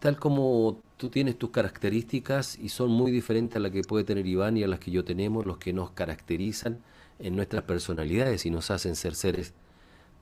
[0.00, 4.24] tal como tú tienes tus características y son muy diferentes a las que puede tener
[4.24, 6.78] Iván y a las que yo tenemos, los que nos caracterizan
[7.18, 9.52] en nuestras personalidades y nos hacen ser seres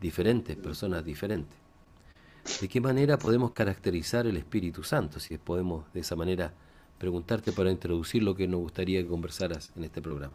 [0.01, 1.55] diferentes, personas diferentes.
[2.63, 5.21] ¿De qué manera podemos caracterizar el Espíritu Santo?
[5.21, 6.55] Si podemos de esa manera
[6.97, 10.33] preguntarte para introducir lo que nos gustaría que conversaras en este programa.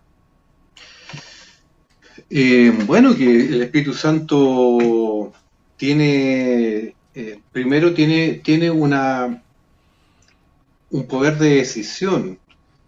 [2.29, 5.33] Eh, bueno, que el Espíritu Santo
[5.75, 9.41] tiene, eh, primero tiene, tiene una,
[10.95, 12.39] un poder de decisión,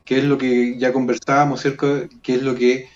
[0.06, 2.88] que es lo que ya conversábamos acerca, que es lo que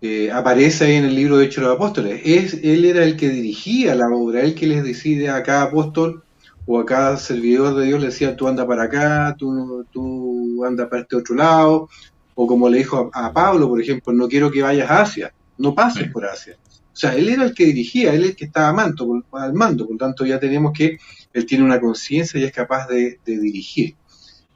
[0.00, 2.20] eh, aparece ahí en el libro de Hechos de los Apóstoles.
[2.24, 6.24] Es, él era el que dirigía la obra, él que les decide a cada apóstol
[6.66, 10.88] o a cada servidor de Dios, le decía, tú anda para acá, tú, tú anda
[10.88, 11.88] para este otro lado,
[12.34, 15.74] o como le dijo a, Pablo, por ejemplo, no quiero que vayas a Asia, no
[15.74, 16.56] pases por Asia.
[16.92, 19.84] O sea, él era el que dirigía, él es el que estaba manto, al mando,
[19.84, 20.98] por lo tanto ya tenemos que
[21.32, 23.94] él tiene una conciencia y es capaz de, dirigir.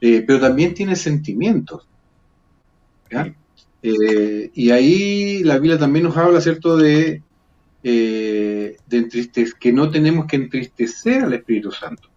[0.05, 1.87] Eh, pero también tiene sentimientos.
[3.09, 3.33] ¿ya?
[3.81, 7.23] Eh, y ahí la Biblia también nos habla, ¿cierto?, de,
[7.83, 12.09] eh, de que no tenemos que entristecer al Espíritu Santo.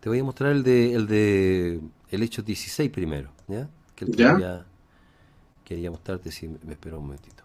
[0.00, 3.70] Te voy a mostrar el de el de el Hecho 16 primero, ¿ya?
[3.96, 4.66] Que Quería,
[5.64, 7.42] quería, mostrarte si me, espero un momentito.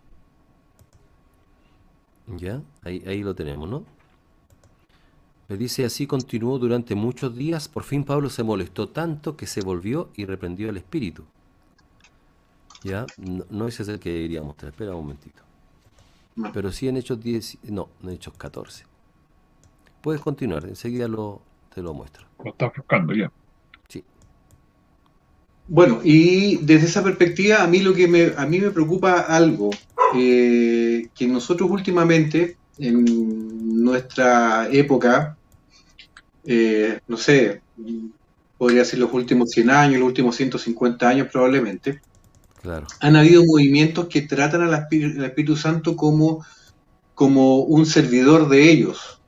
[2.38, 2.62] ¿Ya?
[2.82, 3.86] Ahí, ahí lo tenemos, ¿no?
[5.48, 9.62] Me dice, así continuó durante muchos días, por fin Pablo se molestó tanto que se
[9.62, 11.24] volvió y reprendió al Espíritu.
[12.84, 13.06] ¿Ya?
[13.50, 14.72] No, ese es el que debería mostrar.
[14.72, 15.42] Espera un momentito.
[16.54, 18.86] Pero sí en Hechos 10, no, en Hechos 14.
[20.02, 21.42] Puedes continuar, enseguida lo,
[21.74, 22.26] te lo muestro.
[22.44, 23.32] Lo estás buscando ya.
[23.88, 24.04] Sí.
[25.68, 29.72] Bueno, y desde esa perspectiva, a mí lo que me, a mí me preocupa algo,
[30.16, 35.38] eh, que nosotros últimamente, en nuestra época,
[36.46, 37.62] eh, no sé,
[38.58, 42.02] podría ser los últimos 100 años, los últimos 150 años probablemente,
[42.62, 42.88] claro.
[43.00, 46.46] han habido movimientos que tratan al Espíritu, Santo como,
[47.14, 49.20] como un servidor de ellos.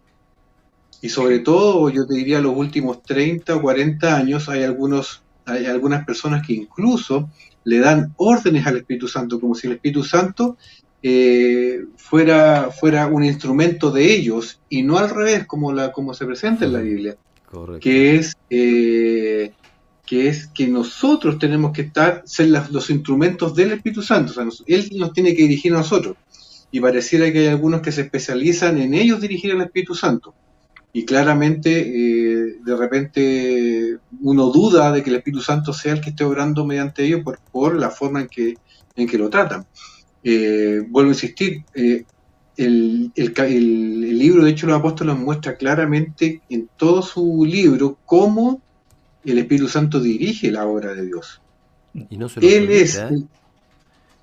[1.01, 5.65] Y sobre todo, yo te diría, los últimos 30 o 40 años hay, algunos, hay
[5.65, 7.29] algunas personas que incluso
[7.63, 10.57] le dan órdenes al Espíritu Santo, como si el Espíritu Santo
[11.03, 16.25] eh, fuera, fuera un instrumento de ellos y no al revés, como, la, como se
[16.25, 17.17] presenta en la Biblia.
[17.79, 19.53] Que es, eh,
[20.05, 24.31] que es que nosotros tenemos que estar, ser los instrumentos del Espíritu Santo.
[24.31, 26.17] O sea, él nos tiene que dirigir a nosotros.
[26.71, 30.33] Y pareciera que hay algunos que se especializan en ellos dirigir al Espíritu Santo.
[30.91, 36.10] Y claramente, eh, de repente, uno duda de que el Espíritu Santo sea el que
[36.10, 38.55] esté obrando mediante ellos por, por la forma en que,
[38.95, 39.65] en que lo tratan.
[40.29, 42.03] Eh, vuelvo a insistir, eh,
[42.57, 48.61] el, libro de Hechos de los Apóstoles muestra claramente en todo su libro cómo
[49.23, 51.41] el Espíritu Santo dirige la obra de Dios.
[52.09, 52.97] Y no se lo Él es.
[52.97, 53.23] ¿eh?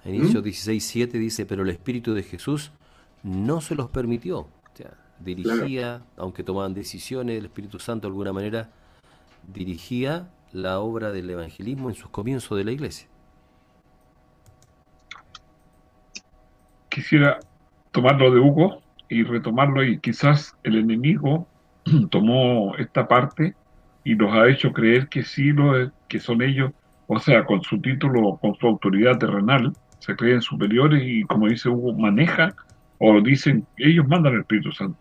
[0.04, 2.70] En Hechos 16.7 dice, pero el Espíritu de Jesús
[3.22, 4.46] no se los permitió.
[5.20, 8.70] dirigía, aunque tomaban decisiones, el Espíritu Santo de alguna manera
[9.54, 13.08] dirigía la obra del evangelismo en sus comienzos de la iglesia.
[16.94, 17.40] Quisiera
[17.90, 21.48] tomarlo de Hugo y retomarlo y quizás el enemigo
[22.10, 23.54] tomó esta parte
[24.04, 26.70] y nos ha hecho creer que sí lo que son ellos,
[27.08, 31.68] o sea, con su título, con su autoridad terrenal, se creen superiores y como dice
[31.68, 32.54] Hugo, maneja
[32.98, 34.98] o dicen, ellos mandan el Espíritu Santo.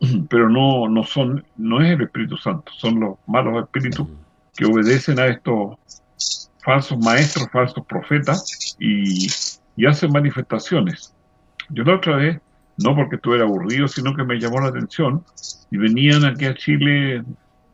[0.30, 4.06] Pero no, no son, no es el Espíritu Santo, son los malos espíritus
[4.56, 5.76] que obedecen a estos
[6.64, 9.26] falsos maestros, falsos profetas y,
[9.76, 11.13] y hacen manifestaciones.
[11.70, 12.40] Yo la otra vez,
[12.78, 15.24] no porque estuviera aburrido, sino que me llamó la atención
[15.70, 17.22] y venían aquí a Chile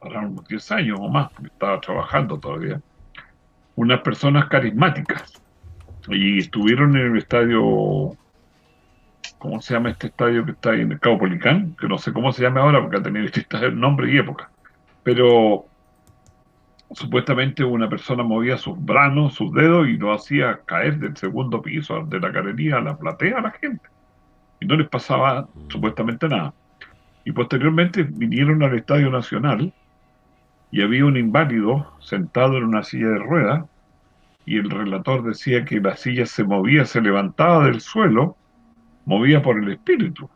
[0.00, 2.80] para unos 10 años o más, porque estaba trabajando todavía,
[3.76, 5.40] unas personas carismáticas
[6.08, 8.16] y estuvieron en el estadio,
[9.38, 11.76] ¿cómo se llama este estadio que está ahí en el Cabo Policán?
[11.78, 14.50] Que no sé cómo se llama ahora porque ha tenido distintos nombres y época,
[15.02, 15.66] pero
[16.92, 22.04] supuestamente una persona movía sus branos, sus dedos y lo hacía caer del segundo piso
[22.06, 23.88] de la galería a la platea a la gente.
[24.60, 26.52] Y no les pasaba supuestamente nada.
[27.24, 29.72] Y posteriormente vinieron al Estadio Nacional
[30.70, 33.64] y había un inválido sentado en una silla de ruedas
[34.46, 38.36] y el relator decía que la silla se movía, se levantaba del suelo,
[39.04, 40.28] movía por el espíritu.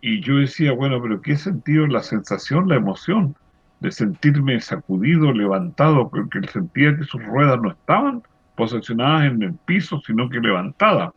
[0.00, 3.36] Y yo decía, bueno, pero ¿qué sentido la sensación, la emoción?
[3.80, 8.22] De sentirme sacudido, levantado, porque sentía que sus ruedas no estaban
[8.56, 11.12] posicionadas en el piso, sino que levantadas.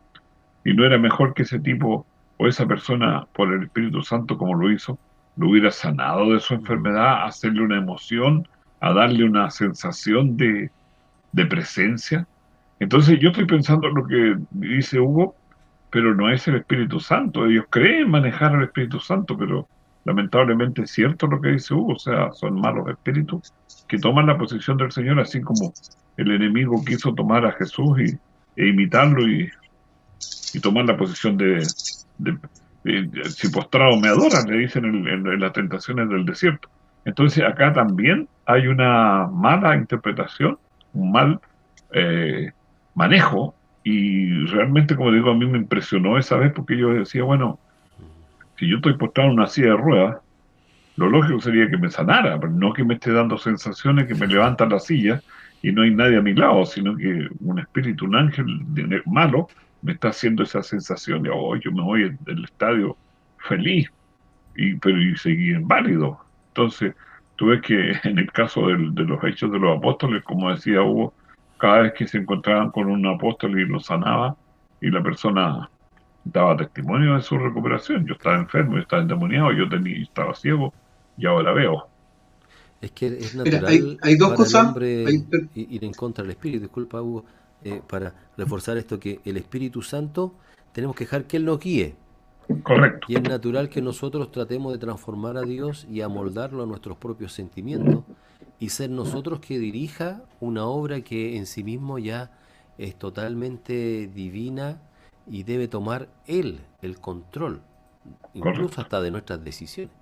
[0.64, 2.06] Y no era mejor que ese tipo
[2.36, 4.98] o esa persona, por el Espíritu Santo, como lo hizo,
[5.36, 8.46] lo hubiera sanado de su enfermedad, hacerle una emoción,
[8.80, 10.70] a darle una sensación de,
[11.32, 12.26] de presencia.
[12.78, 15.34] Entonces yo estoy pensando en lo que dice Hugo,
[15.90, 17.46] pero no es el Espíritu Santo.
[17.46, 19.68] Ellos creen manejar al Espíritu Santo, pero
[20.04, 23.52] lamentablemente es cierto lo que dice Hugo, o sea, son malos espíritus
[23.86, 25.72] que toman la posición del Señor, así como
[26.16, 28.18] el enemigo quiso tomar a Jesús y,
[28.60, 29.50] e imitarlo y,
[30.60, 36.68] tomar la posición de, si postrado me adora, le dicen en, las tentaciones del desierto.
[37.04, 40.58] Entonces acá también hay una mala interpretación,
[40.92, 41.40] un mal
[41.92, 42.52] eh,
[42.94, 47.58] manejo y realmente, como digo, a mí me impresionó esa vez porque yo decía, bueno,
[48.56, 50.16] si yo estoy postrado en una silla de ruedas,
[50.96, 54.26] lo lógico sería que me sanara, pero no que me esté dando sensaciones que me
[54.26, 55.22] levantan la silla
[55.62, 58.46] y no hay nadie a mi lado, sino que un espíritu, un ángel
[59.06, 59.48] malo,
[59.80, 62.96] me está haciendo esa sensación de, oh, yo me voy del estadio
[63.38, 63.90] feliz,
[64.56, 66.18] y, pero y seguí inválido.
[66.48, 66.94] Entonces,
[67.36, 71.14] tú ves que en el caso de los hechos de los apóstoles, como decía Hugo,
[71.58, 74.36] cada vez que se encontraban con un apóstol y lo sanaba,
[74.80, 75.70] y la persona
[76.24, 78.06] daba testimonio de su recuperación.
[78.06, 80.72] Yo estaba enfermo, yo estaba endemoniado, yo tenía, estaba ciego
[81.16, 81.86] y ahora veo.
[82.80, 84.74] Es que es natural hay, dos cosas.
[84.80, 86.62] ir en contra del Espíritu.
[86.62, 87.24] Disculpa, Hugo,
[87.62, 90.34] eh, para reforzar esto, que el Espíritu Santo
[90.72, 91.94] tenemos que dejar que Él nos guíe.
[92.64, 93.06] Correcto.
[93.08, 97.32] Y es natural que nosotros tratemos de transformar a Dios y amoldarlo a nuestros propios
[97.32, 98.02] sentimientos
[98.58, 102.32] y ser nosotros que dirija una obra que en sí mismo ya
[102.78, 104.80] es totalmente divina
[105.26, 107.60] y debe tomar él el control,
[108.34, 109.94] incluso hasta de nuestras decisiones.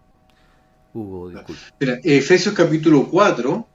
[0.93, 2.01] Hugo, disculpe.
[2.05, 3.66] Efesios capítulo 4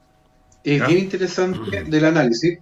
[0.64, 2.58] es bien interesante del análisis.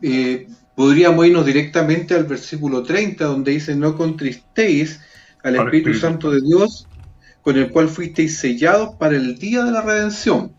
[0.00, 5.00] Eh, podríamos irnos directamente al versículo 30, donde dice: No contristéis
[5.42, 6.86] al Espíritu, Santo de Dios,
[7.42, 10.52] con el cual fuisteis sellados para el día de la redención.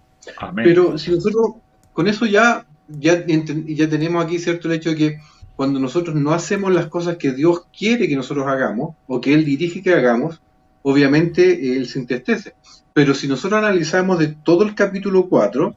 [0.56, 1.56] Pero si nosotros
[1.94, 5.20] con eso ya, ya, ya tenemos aquí cierto el hecho de que
[5.56, 9.46] cuando nosotros no hacemos las cosas que Dios quiere que nosotros hagamos o que Él
[9.46, 10.42] dirige que hagamos,
[10.82, 12.54] obviamente Él se entristece.
[12.94, 15.76] Pero si nosotros analizamos de todo el capítulo 4,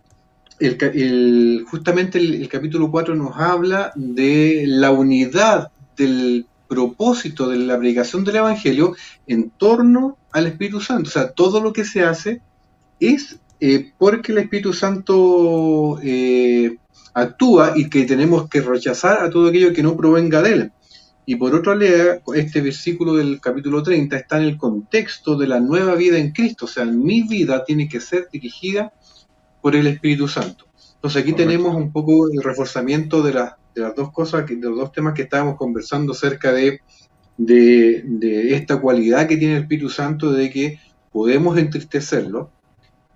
[0.61, 8.25] el, justamente el, capítulo 4 nos habla de la unidad del propósito de la predicación
[8.25, 8.95] del Evangelio
[9.27, 11.09] en torno al Espíritu Santo.
[11.09, 12.41] O sea, todo lo que se hace
[13.01, 16.77] es eh, porque el Espíritu Santo eh,
[17.15, 20.73] actúa y que tenemos que rechazar a todo aquello que no provenga de él.
[21.27, 25.61] Y por otro lado, este versículo del capítulo 30 está en el contexto de la
[25.61, 26.65] nueva vida en Cristo.
[26.65, 28.93] O sea, mi vida tiene que ser dirigida
[29.61, 30.65] por el Espíritu Santo.
[30.95, 34.91] Entonces aquí tenemos un poco el reforzamiento de, de, las dos cosas, de los dos
[34.91, 36.81] temas que estábamos conversando acerca de,
[37.37, 40.81] de, esta cualidad que tiene el Espíritu Santo de que
[41.13, 42.51] podemos entristecerlo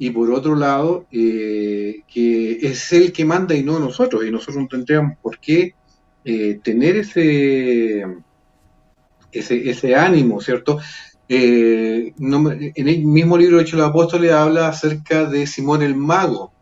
[0.03, 4.57] y por otro lado eh, que es el que manda y no nosotros y nosotros
[4.57, 5.77] no tendríamos por qué
[6.25, 8.05] eh, tener ese,
[9.31, 10.81] ese, ese ánimo, ¿cierto?
[11.29, 15.95] Eh, en el mismo libro de Hechos de los Apóstoles habla acerca de Simón el
[15.95, 16.53] Mago.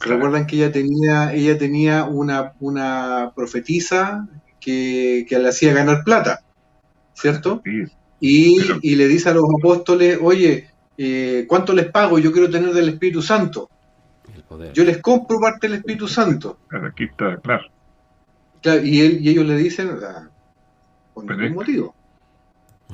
[0.00, 4.26] Recuerdan que ella tenía, ella tenía una, una profetisa
[4.62, 6.40] que, le hacía ganar plata,
[7.12, 7.60] ¿cierto?
[8.18, 12.18] y, le dice a los apóstoles, oye, eh, ¿cuánto les pago?
[12.18, 13.70] Yo quiero tener del Espíritu Santo.
[14.74, 16.58] Yo les compro parte del Espíritu Santo.
[16.70, 17.64] Aquí está, claro.
[18.82, 20.28] y, él, y ellos le dicen, ah,
[21.14, 21.94] por ningún motivo.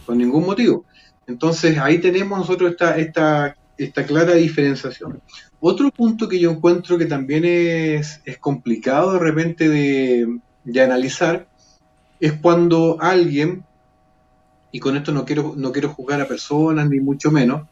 [0.05, 0.85] Por ningún motivo.
[1.27, 5.23] Entonces ahí tenemos nosotros esta, esta, esta clara diferenciación.
[5.61, 11.49] Otro punto que yo encuentro que también es, complicado de repente de, analizar
[12.21, 13.65] es cuando alguien,
[14.73, 17.67] y con esto no quiero, no quiero juzgar a personas ni mucho menos,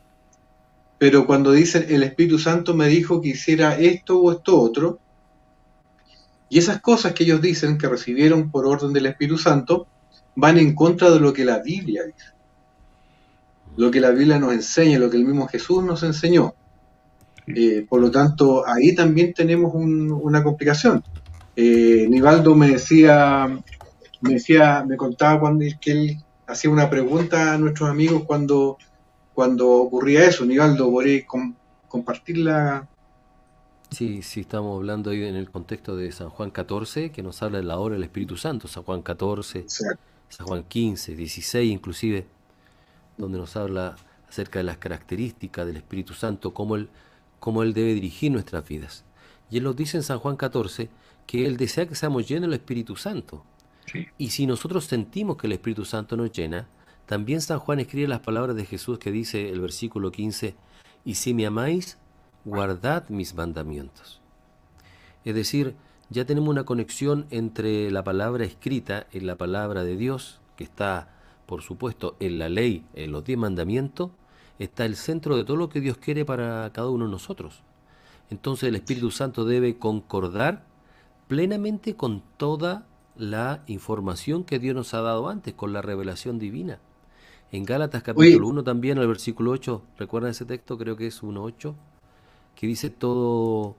[1.03, 5.00] pero cuando dicen el Espíritu Santo me dijo que hiciera esto o esto otro,
[6.48, 9.88] y esas cosas que ellos dicen que recibieron por orden del Espíritu Santo
[10.36, 12.26] van en contra de lo que la Biblia dice
[13.76, 16.55] lo que la Biblia nos enseña, lo que el mismo Jesús nos enseñó.
[17.48, 21.03] Eh, por lo tanto, ahí también tenemos una complicación.
[21.57, 23.48] Eh, Nivaldo me decía,
[24.20, 28.78] me decía, me contaba cuando que él hacía una pregunta a nuestros amigos cuando,
[29.35, 30.45] cuando ocurría eso.
[30.45, 31.24] Nivaldo, ¿podría
[31.89, 32.89] compartirla?
[33.91, 37.59] Sí, sí, estamos hablando ahí en el contexto de San Juan 14, que nos habla
[37.59, 42.26] de la obra del Espíritu Santo, San Juan 14, San Juan 15, 16 inclusive
[43.18, 43.97] donde nos habla
[44.28, 46.89] acerca de las características del Espíritu Santo, cómo él,
[47.39, 49.05] cómo él debe dirigir nuestras vidas.
[49.51, 50.89] Y él nos dice en San Juan 14
[51.26, 53.45] que Él desea que seamos llenos del Espíritu Santo.
[54.16, 56.66] Y si nosotros sentimos que el Espíritu Santo nos llena,
[57.07, 60.55] también San Juan escribe las palabras de Jesús que dice el versículo 15,
[61.05, 61.98] y si me amáis,
[62.44, 64.20] guardad mis mandamientos.
[65.24, 65.74] Es decir,
[66.11, 71.12] ya tenemos una conexión entre la palabra escrita y la palabra de Dios, que está
[71.53, 74.11] por supuesto, en la ley, en los diez mandamientos,
[74.59, 77.62] está el centro de todo lo que Dios quiere para cada uno de nosotros.
[78.30, 80.64] Entonces el Espíritu Santo debe concordar
[81.28, 82.86] plenamente con toda
[83.16, 86.78] la información que Dios nos ha dado antes, con la revelación divina.
[87.53, 90.78] En Gálatas capítulo 1 también, al versículo 8, ¿recuerdan ese texto?
[90.78, 91.74] Creo que es 1.8,
[92.57, 93.76] que dice todo,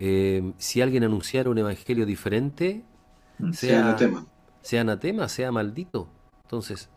[0.00, 2.82] eh, si alguien anunciara un evangelio diferente,
[3.52, 4.26] sea, sea anatema,
[4.60, 6.08] sea, anatema, sea maldito.
[6.42, 6.88] Entonces,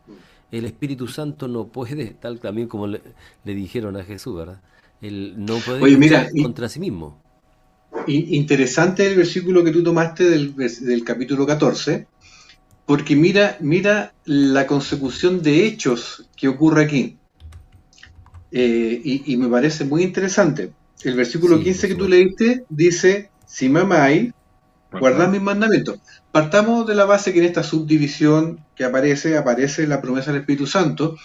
[0.51, 3.01] el Espíritu Santo no puede, tal también como le,
[3.43, 4.61] dijeron a Jesús, ¿verdad?
[5.01, 7.21] Él no puede Oye, contra sí mismo.
[8.07, 12.07] Interesante el versículo que tú tomaste del, capítulo 14,
[12.85, 17.17] porque mira, mira la consecución de hechos que ocurre aquí.
[18.51, 20.71] Eh, y, me parece muy interesante.
[21.03, 24.31] El versículo 15 que tú leíste dice, si me amáis,
[24.91, 25.99] guardad mis mandamientos.
[26.31, 30.67] Partamos de la base que en esta subdivisión que aparece, aparece la promesa del Espíritu
[30.67, 31.17] Santo,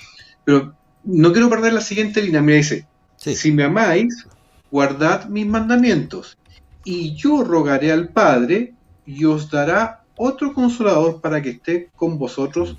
[0.44, 2.42] pero no quiero perder la siguiente línea.
[2.42, 2.86] Me dice,
[3.16, 4.26] si me amáis,
[4.70, 6.36] guardad mis mandamientos,
[6.84, 8.74] y yo rogaré al Padre
[9.06, 12.76] y os dará otro consolador para que esté con vosotros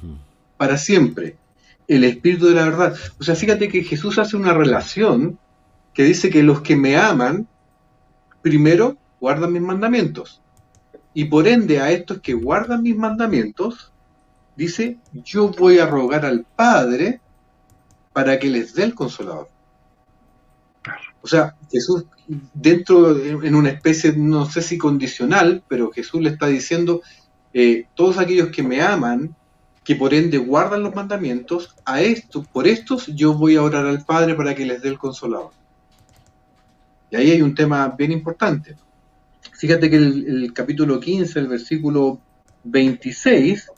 [0.57, 1.37] para siempre,
[1.87, 2.95] el Espíritu de la verdad.
[3.19, 5.39] O sea, fíjate que Jesús hace una relación
[5.95, 7.47] que dice que los que me aman,
[8.43, 10.39] primero guardan mis mandamientos.
[11.15, 13.91] Y por ende a estos que guardan mis mandamientos,
[14.55, 17.21] dice, yo voy a rogar al Padre
[18.13, 19.49] para que les dé el consolador.
[21.23, 22.05] O sea, Jesús,
[22.53, 27.01] dentro, en una especie, no sé si condicional, pero Jesús le está diciendo,
[27.53, 29.35] eh, todos aquellos que me aman,
[29.83, 34.05] que por ende guardan los mandamientos, a estos, por estos yo voy a orar al
[34.05, 35.51] Padre para que les dé el consolador.
[37.09, 38.75] Y ahí hay un tema bien importante.
[39.53, 42.19] Fíjate que el, capítulo 15, el versículo
[42.63, 43.69] 26,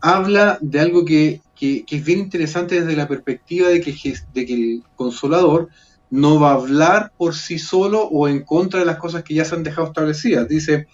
[0.00, 3.94] habla de algo que, es bien interesante desde la perspectiva de que,
[4.34, 5.68] de que el consolador
[6.10, 9.44] no va a hablar por sí solo o en contra de las cosas que ya
[9.44, 10.48] se han dejado establecidas.
[10.48, 10.86] Dice,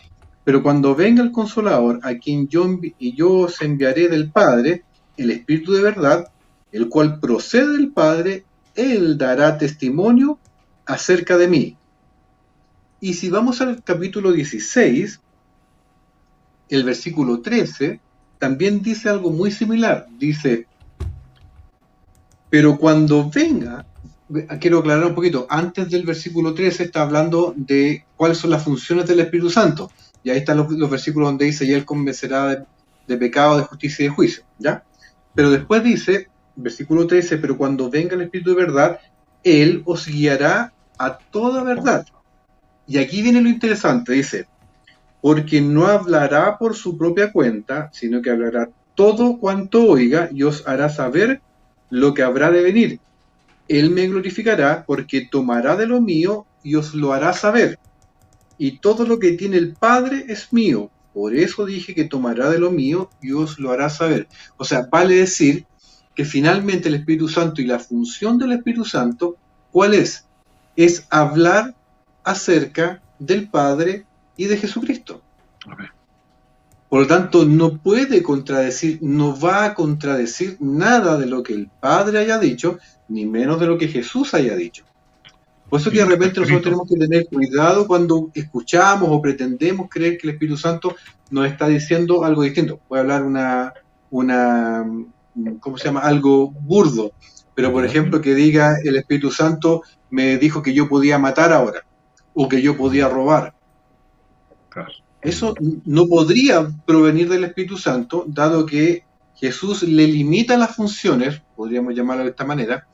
[0.51, 2.66] pero cuando venga el consolador, a quien yo,
[2.98, 4.82] y yo os enviaré del Padre,
[5.16, 6.32] el Espíritu de verdad,
[6.72, 8.44] el cual procede del Padre,
[8.74, 10.40] él dará testimonio
[10.86, 11.76] acerca de mí.
[13.01, 15.20] Y si vamos al capítulo 16,
[16.68, 18.01] el versículo 13,
[18.40, 20.09] también dice algo muy similar.
[20.18, 20.66] Dice,
[22.48, 23.86] pero cuando venga,
[24.61, 29.07] quiero aclarar un poquito, antes del versículo 13 está hablando de cuáles son las funciones
[29.07, 29.92] del Espíritu Santo.
[30.22, 32.64] Y ahí están los, versículos donde dice, y él convencerá de,
[33.06, 34.44] de, pecado, de justicia y de juicio.
[34.58, 34.84] ¿ya?
[35.34, 39.00] Pero después dice, versículo 13, pero cuando venga el Espíritu de verdad,
[39.42, 42.06] él os guiará a toda verdad.
[42.86, 44.46] Y aquí viene lo interesante, dice,
[45.20, 50.66] porque no hablará por su propia cuenta, sino que hablará todo cuanto oiga y os
[50.66, 51.40] hará saber
[51.88, 53.00] lo que habrá de venir.
[53.68, 57.78] Él me glorificará porque tomará de lo mío y os lo hará saber.
[58.61, 60.90] Y todo lo que tiene el Padre es mío.
[61.14, 64.28] Por eso dije que tomará de lo mío y os lo hará saber.
[64.58, 65.64] O sea, vale decir
[66.14, 69.36] que finalmente el Espíritu Santo y la función del Espíritu Santo,
[69.72, 70.26] ¿cuál es?
[70.76, 71.74] es hablar
[72.24, 74.06] acerca del Padre
[74.36, 75.22] y de Jesucristo.
[76.88, 81.68] Por lo tanto, no puede contradecir, no va a contradecir nada de lo que el
[81.68, 84.84] Padre haya dicho, ni menos de lo que Jesús haya dicho.
[85.70, 90.18] Por eso que de repente nosotros tenemos que tener cuidado cuando escuchamos o pretendemos creer
[90.18, 90.96] que el Espíritu Santo
[91.30, 92.80] nos está diciendo algo distinto.
[92.88, 93.72] Voy a hablar una,
[94.10, 94.84] una
[95.60, 96.00] ¿cómo se llama?
[96.00, 97.12] Algo burdo.
[97.54, 101.86] Pero, por ejemplo, que diga el Espíritu Santo, me dijo que yo podía matar ahora
[102.34, 103.54] o que yo podía robar.
[105.22, 105.54] Eso
[105.84, 109.04] no podría provenir del Espíritu Santo, dado que
[109.34, 112.86] Jesús le limita las funciones, podríamos llamarlo de esta manera,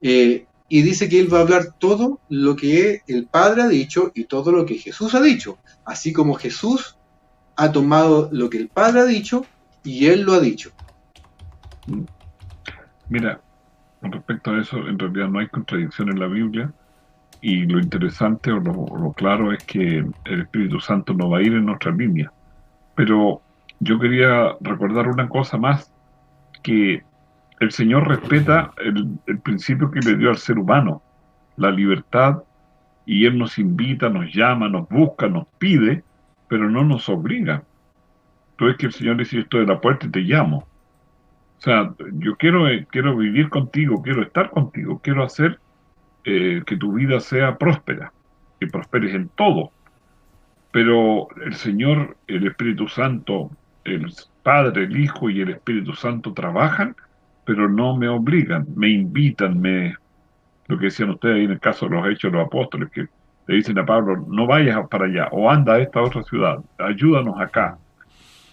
[0.00, 4.10] eh, y dice que él va a hablar todo lo que el Padre ha dicho
[4.14, 6.96] y todo lo que Jesús ha dicho, así como Jesús
[7.56, 9.44] ha tomado lo que el Padre ha dicho
[9.84, 10.70] y él lo ha dicho.
[13.10, 13.38] Mira,
[14.00, 16.72] con respecto a eso, en realidad no hay contradicción en la Biblia
[17.42, 21.52] y lo interesante o lo, claro es que el Espíritu Santo no va a ir
[21.52, 22.32] en nuestra línea.
[22.94, 23.42] Pero
[23.78, 25.92] yo quería recordar una cosa más,
[26.62, 27.02] que
[27.62, 31.00] el Señor respeta el, principio que le dio al ser humano,
[31.56, 32.42] la libertad,
[33.06, 36.02] y Él nos invita, nos llama, nos busca, nos pide,
[36.48, 37.62] pero no nos obliga.
[38.58, 40.58] Ves que el Señor dice, estoy de la puerta y te llamo.
[40.58, 45.60] O sea, yo quiero, eh, quiero vivir contigo, quiero estar contigo, quiero hacer
[46.24, 48.12] eh, que tu vida sea próspera,
[48.60, 49.70] que prosperes en todo.
[50.72, 53.50] Pero el Señor, el Espíritu Santo,
[53.84, 56.96] el Padre, el Hijo y el Espíritu Santo trabajan,
[57.44, 59.94] pero no me obligan, me invitan, me
[60.68, 63.06] lo que decían ustedes ahí en el caso de los hechos de los apóstoles, que
[63.46, 67.40] le dicen a Pablo, no vayas para allá, o anda a esta otra ciudad, ayúdanos
[67.40, 67.76] acá.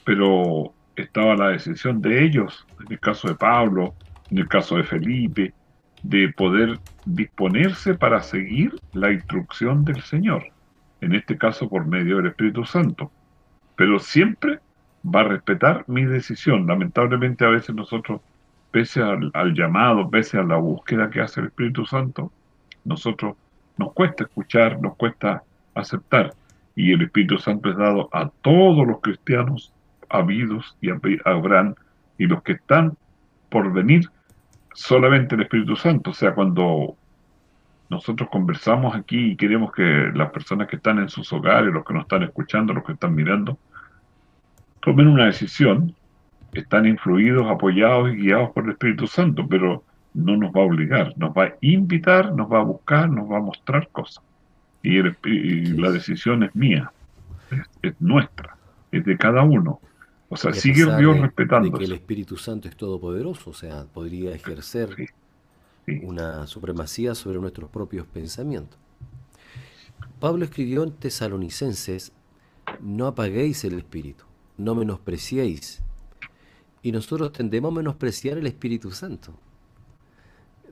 [0.04, 3.94] Pero estaba la decisión de ellos, en el caso de Pablo,
[4.32, 5.54] en el caso de Felipe,
[6.04, 10.46] de poder disponerse para seguir la instrucción del Señor,
[11.02, 13.12] en este caso por medio del Espíritu Santo.
[13.76, 14.60] Pero siempre
[15.04, 16.68] va a respetar mi decisión.
[16.68, 18.22] Lamentablemente a veces nosotros,
[18.72, 22.32] pese al, al llamado, pese a la búsqueda que hace el Espíritu Santo,
[22.86, 23.36] nosotros
[23.78, 25.44] nos cuesta escuchar, nos cuesta
[25.74, 26.34] aceptar.
[26.76, 29.74] Y el Espíritu Santo es dado a todos los cristianos
[30.10, 30.90] habidos y
[31.26, 31.76] habrán,
[32.18, 32.98] y los que están
[33.50, 34.10] por venir,
[34.74, 36.12] solamente el Espíritu Santo.
[36.12, 36.96] O sea, cuando
[37.90, 41.94] nosotros conversamos aquí y queremos que las personas que están en sus hogares, los que
[41.94, 43.58] nos están escuchando, los que están mirando,
[44.82, 45.96] tomen una decisión,
[46.54, 49.84] están influidos, apoyados y guiados por el Espíritu Santo, pero
[50.14, 53.38] no nos va a obligar, nos va a invitar, nos va a buscar, nos va
[53.38, 54.24] a mostrar cosas.
[54.82, 56.92] Y, la decisión es mía,
[57.82, 58.56] es nuestra,
[58.92, 59.80] es de cada uno.
[60.30, 61.78] O sea, sigue Dios respetando.
[61.78, 64.96] que el Espíritu Santo es todopoderoso, o sea, podría ejercer
[66.04, 68.78] una supremacía sobre nuestros propios pensamientos.
[70.20, 72.14] Pablo escribió en Tesalonicenses,
[72.82, 74.26] no apaguéis el Espíritu,
[74.58, 75.82] no menospreciéis.
[76.82, 79.34] Y nosotros tendemos a menospreciar el Espíritu Santo.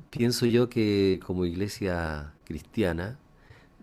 [0.10, 3.20] Pienso yo que como iglesia cristiana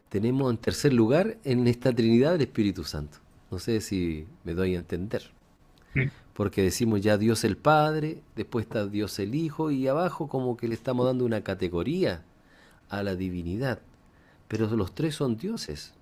[0.09, 3.19] tenemos en tercer lugar en esta Trinidad el Espíritu Santo.
[3.51, 5.31] No sé si me doy a entender.
[6.33, 10.67] Porque decimos ya Dios el Padre, después está Dios el Hijo y abajo como que
[10.67, 12.25] le estamos dando una categoría
[12.89, 13.81] a la divinidad.
[14.49, 15.95] pero los tres son dioses.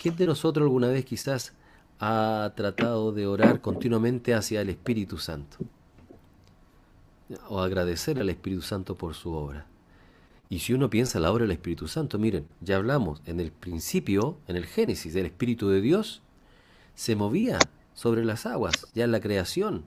[0.00, 1.52] ¿Quién de nosotros alguna vez quizás
[2.00, 5.58] ha tratado de orar continuamente hacia el Espíritu Santo?
[7.48, 9.66] O agradecer al Espíritu Santo por su obra.
[10.50, 13.52] Y si uno piensa en la obra del Espíritu Santo, miren, ya hablamos en el
[13.52, 16.22] principio, en el Génesis, del Espíritu de Dios
[16.94, 17.58] se movía
[17.94, 19.84] sobre las aguas, ya en la creación.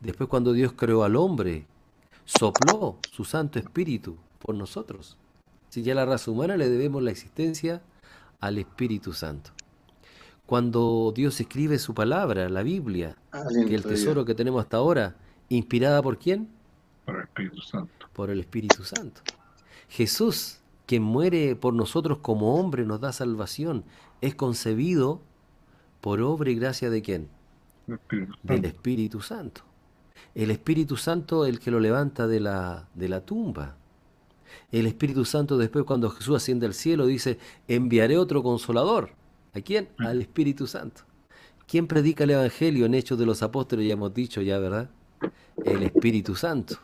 [0.00, 1.66] Después cuando Dios creó al hombre,
[2.24, 5.16] sopló su Santo Espíritu por nosotros.
[5.68, 7.82] Si ya la raza humana le debemos la existencia
[8.40, 9.50] al Espíritu Santo.
[10.52, 13.16] Cuando Dios escribe su palabra, la Biblia,
[13.66, 15.16] que el tesoro que tenemos hasta ahora,
[15.48, 16.46] inspirada por quién?
[17.06, 18.06] Por el Espíritu Santo.
[18.12, 19.22] Por el Espíritu Santo.
[19.88, 23.84] Jesús, que muere por nosotros como hombre, nos da salvación,
[24.20, 25.22] es concebido
[26.02, 27.28] por obra y gracia de quién?
[28.42, 29.62] Del Espíritu Santo.
[30.34, 33.76] El Espíritu Santo el que lo levanta de la, de la tumba.
[34.70, 37.38] El Espíritu Santo después cuando Jesús asciende al cielo dice,
[37.68, 39.21] enviaré otro consolador.
[39.54, 39.88] ¿A quién?
[39.98, 40.06] Mm.
[40.06, 41.02] Al Espíritu Santo.
[41.66, 43.86] ¿Quién predica el Evangelio en Hechos de los Apóstoles?
[43.86, 44.90] Ya hemos dicho ya, ¿verdad?
[45.64, 46.76] El Espíritu Santo.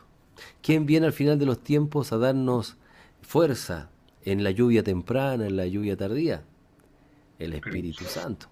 [0.61, 2.77] ¿Quién viene al final de los tiempos a darnos
[3.21, 3.89] fuerza
[4.23, 6.43] en la lluvia temprana, en la lluvia tardía.
[7.37, 8.47] El Espíritu Santo.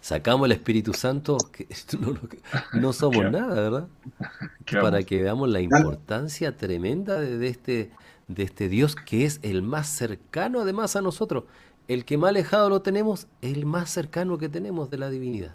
[0.00, 1.68] sacamos el Espíritu Santo, que
[2.80, 3.88] no, somos nada, ¿verdad?
[4.82, 7.90] Para que veamos la importancia tremenda de, este,
[8.28, 11.44] de este Dios que es el más cercano además a nosotros.
[11.88, 15.54] El que más alejado lo tenemos, el más cercano que tenemos de la divinidad.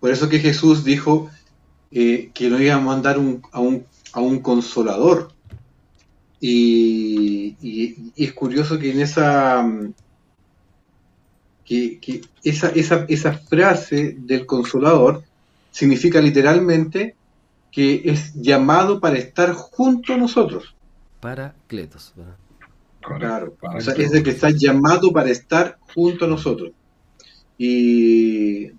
[0.00, 1.30] Por eso que Jesús dijo
[1.90, 5.32] eh, que no íbamos a mandar a, un, a un consolador,
[6.40, 9.68] y, es curioso que en esa,
[11.64, 15.22] que, esa, esa, esa, frase del consolador
[15.70, 17.14] significa literalmente
[17.70, 20.74] que es llamado para estar junto a nosotros.
[21.20, 22.14] Para Cletos.
[23.00, 26.72] Claro, o sea, es de que está llamado para estar junto a nosotros.
[27.56, 28.72] Y,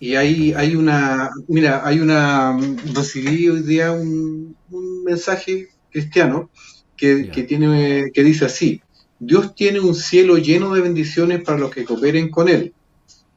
[0.00, 2.58] y hay, hay una, mira, hay una,
[2.94, 6.50] recibí hoy día un, un mensaje cristiano
[6.96, 8.80] que, tiene, que dice así,
[9.18, 12.74] Dios tiene un cielo lleno de bendiciones para los que cooperen con Él.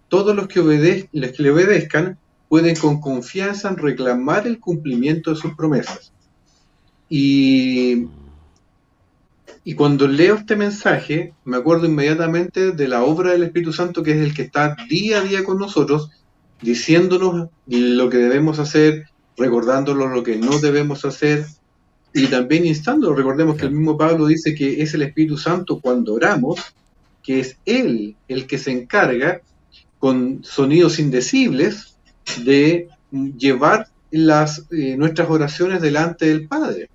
[0.07, 5.55] Todos los que, los que le obedezcan pueden con confianza reclamar el cumplimiento de sus
[5.55, 6.11] promesas.
[7.09, 8.07] Y,
[9.63, 14.11] y cuando leo este mensaje, me acuerdo inmediatamente de la obra del Espíritu Santo, que
[14.11, 16.11] es el que está día a día con nosotros,
[16.61, 19.05] diciéndonos lo que debemos hacer,
[19.37, 21.45] recordándonos lo que no debemos hacer,
[22.13, 26.13] y también instando, recordemos que el mismo Pablo dice que es el Espíritu Santo cuando
[26.13, 26.59] oramos,
[27.21, 29.41] que es Él el que se encarga
[29.99, 31.97] con sonidos indecibles
[32.43, 32.87] de
[33.37, 36.89] llevar eh, nuestras oraciones delante del Padre.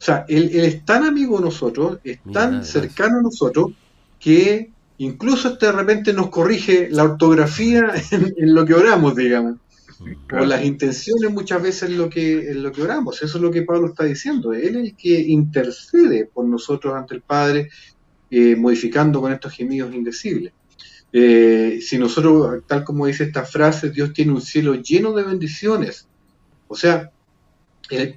[0.00, 3.72] O sea, él, es tan amigo de nosotros, es tan cercano a nosotros,
[4.18, 9.56] que incluso de repente nos corrige la ortografía en lo que oramos, digamos
[10.32, 13.22] o las intenciones muchas veces lo que, en lo que oramos.
[13.22, 14.52] Eso es lo que Pablo está diciendo.
[14.52, 17.68] Él es el que intercede por nosotros ante el Padre,
[18.30, 20.52] eh, modificando con estos gemidos indecibles.
[21.12, 26.06] Eh, si nosotros, tal como dice esta frase, Dios tiene un cielo lleno de bendiciones.
[26.68, 27.10] O sea,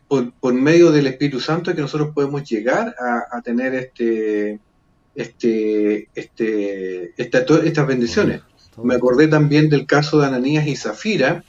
[0.08, 2.96] por, medio del Espíritu Santo es que nosotros podemos llegar
[3.32, 4.60] a, tener este,
[5.16, 8.42] este, este, estas bendiciones.
[8.82, 11.44] Me acordé también del caso de Ananías y Zafira,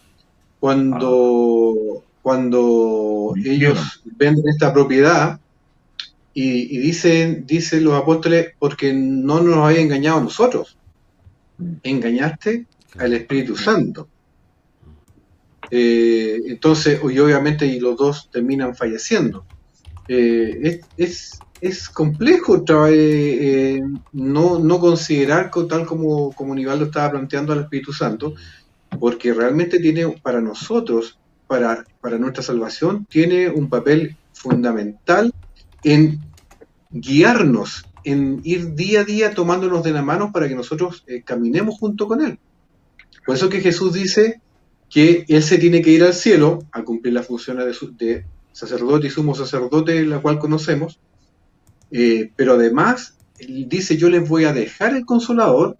[0.61, 5.41] cuando, cuando ellos venden esta propiedad
[6.33, 10.77] y, dicen, dicen los apóstoles, porque no nos había engañado a nosotros,
[11.83, 12.67] engañaste
[12.99, 14.09] al Espíritu Santo.
[15.77, 19.45] Eh, entonces, y obviamente y los dos terminan falleciendo.
[20.07, 27.63] Eh, es, es, complejo eh, no, no considerar tal como, como Nivaldo estaba planteando al
[27.63, 28.37] Espíritu Santo,
[29.01, 31.19] porque realmente tiene para nosotros,
[31.49, 35.35] para, para nuestra salvación, tiene un papel fundamental
[35.83, 36.21] en
[36.93, 41.81] guiarnos, en ir día a día tomándonos de la mano para que nosotros eh, caminemos
[41.81, 42.39] junto con Él.
[43.27, 44.41] Por eso que Jesús dice
[44.91, 49.09] que Él se tiene que ir al cielo a cumplir las funciones de, de sacerdote
[49.09, 51.01] y sumo sacerdote, la cual conocemos,
[51.91, 55.77] eh, pero además Él dice, yo les voy a dejar el consolador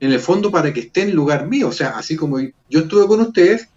[0.00, 1.68] en el fondo para que esté en lugar mío.
[1.68, 3.68] O sea, así como yo estuve con ustedes,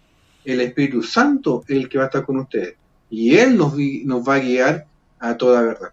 [0.44, 2.76] el Espíritu Santo es el que va a estar con ustedes.
[3.10, 3.74] Y Él nos,
[4.04, 4.86] nos va a guiar
[5.18, 5.90] a toda verdad.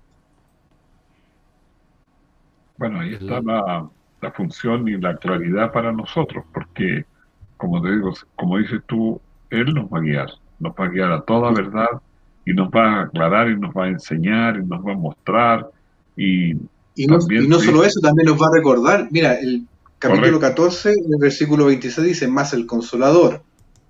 [2.77, 3.89] Bueno, ahí está la,
[4.21, 7.05] la función y la claridad para nosotros, porque,
[7.64, 10.28] como te digo, como dices tú, Él nos va a guiar,
[10.59, 11.88] nos va a guiar a toda verdad
[12.45, 15.70] y nos va a aclarar y nos va a enseñar y nos va a mostrar
[16.18, 16.55] Y,
[17.07, 19.66] no, solo eso, también nos va a recordar, mira, el
[19.97, 23.41] capítulo 14, el versículo 26 dice, más el consolador,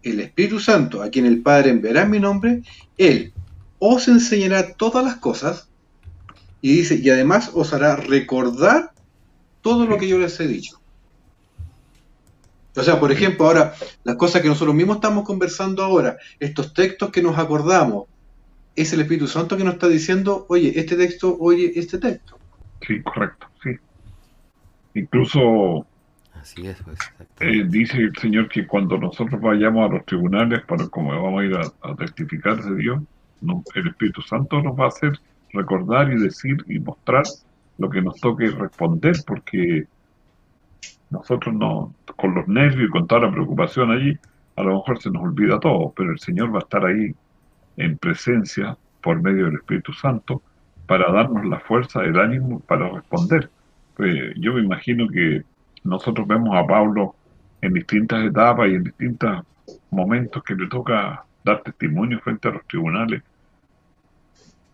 [0.04, 2.62] el Espíritu Santo, a quien el Padre enviará en mi nombre,
[2.98, 3.34] Él
[3.80, 5.68] os enseñará todas las cosas
[6.62, 8.94] y dice, y además os hará recordar
[9.62, 10.83] todo lo que yo les he dicho.
[12.76, 17.12] O sea, por ejemplo, ahora, las cosas que nosotros mismos estamos conversando ahora, estos textos
[17.12, 18.06] que nos acordamos,
[18.76, 22.38] es el Espíritu Santo que nos está diciendo, oye, este texto, oye, este texto.
[22.86, 23.72] Sí, correcto, sí.
[24.96, 25.86] Incluso
[26.44, 27.00] Así es, pues,
[27.40, 31.46] eh, dice el Señor que cuando nosotros vayamos a los tribunales, para como vamos a
[31.46, 33.02] ir a, testificar de Dios,
[33.76, 35.14] el Espíritu Santo nos va a hacer
[35.54, 37.24] recordar y decir y mostrar
[37.78, 39.86] lo que nos toque responder, porque
[41.14, 44.18] nosotros no, con los nervios y con toda la preocupación allí,
[44.56, 47.16] a lo mejor se nos olvida todo, pero el Señor va a estar ahí
[47.78, 50.42] en presencia por medio del Espíritu Santo
[50.88, 53.50] para darnos la fuerza, el ánimo para responder.
[53.96, 55.44] Pues yo me imagino que
[55.84, 57.16] nosotros vemos a Pablo
[57.62, 59.44] en distintas etapas y en distintos
[59.92, 63.22] momentos que le toca dar testimonio frente a los tribunales.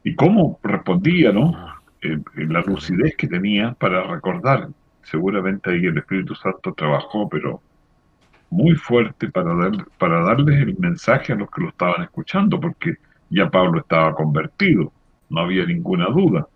[0.04, 1.54] Y cómo respondía, ¿no?
[2.02, 2.24] En,
[2.54, 4.70] la lucidez que tenía para recordar.
[5.04, 7.62] Seguramente ahí el Espíritu Santo trabajó, pero
[8.50, 12.96] muy fuerte para, dar, para darles el mensaje a los que lo estaban escuchando, porque
[13.30, 14.92] ya Pablo estaba convertido,
[15.30, 16.48] no había ninguna duda.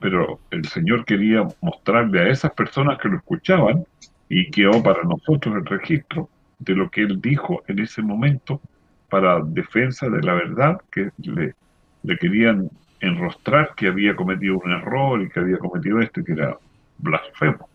[0.00, 3.84] Pero el Señor quería mostrarle a esas personas que lo escuchaban
[4.28, 6.28] y quedó para nosotros el registro
[6.58, 8.60] de lo que él dijo en ese momento
[9.08, 11.54] para defensa de la verdad que le,
[12.02, 16.32] le querían enrostrar que había cometido un error y que había cometido esto y que
[16.32, 16.56] era
[16.98, 17.68] blasfemo.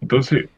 [0.00, 0.48] Entonces,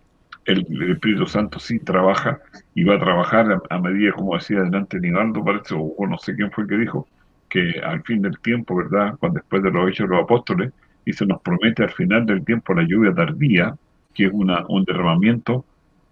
[0.44, 2.40] el, Espíritu Santo sí trabaja
[2.74, 6.50] y va a trabajar a, medida, como decía adelante Nivaldo, parece, o, no sé quién
[6.50, 7.06] fue que dijo,
[7.48, 9.16] que al fin del tiempo, ¿verdad?
[9.18, 10.72] Cuando después de los hechos de los apóstoles,
[11.04, 13.76] y se nos promete al final del tiempo la lluvia tardía,
[14.14, 15.64] que es una, un derramamiento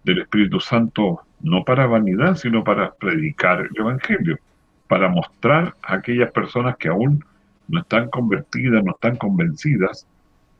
[0.04, 4.38] del Espíritu Santo no para vanidad, sino para predicar el Evangelio,
[4.88, 7.24] para mostrar a aquellas personas que aún
[7.68, 10.06] no están convertidas, no están convencidas,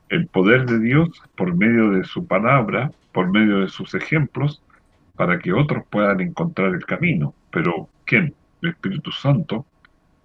[0.09, 4.61] el poder de Dios por medio de su palabra, por medio de sus ejemplos,
[5.15, 7.33] para que otros puedan encontrar el camino.
[7.51, 8.33] Pero ¿quién?
[8.61, 9.65] El Espíritu Santo,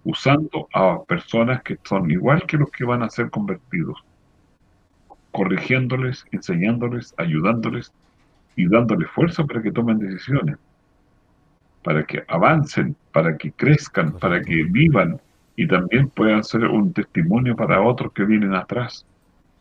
[0.03, 4.03] usando a personas que son igual que los que van a ser convertidos,
[5.31, 7.91] corrigiéndoles, enseñándoles, ayudándoles
[8.55, 10.57] y dándoles fuerza para que tomen decisiones,
[11.83, 15.19] para que avancen, para que crezcan, para que vivan
[15.55, 19.05] y también puedan ser un testimonio para otros que vienen atrás.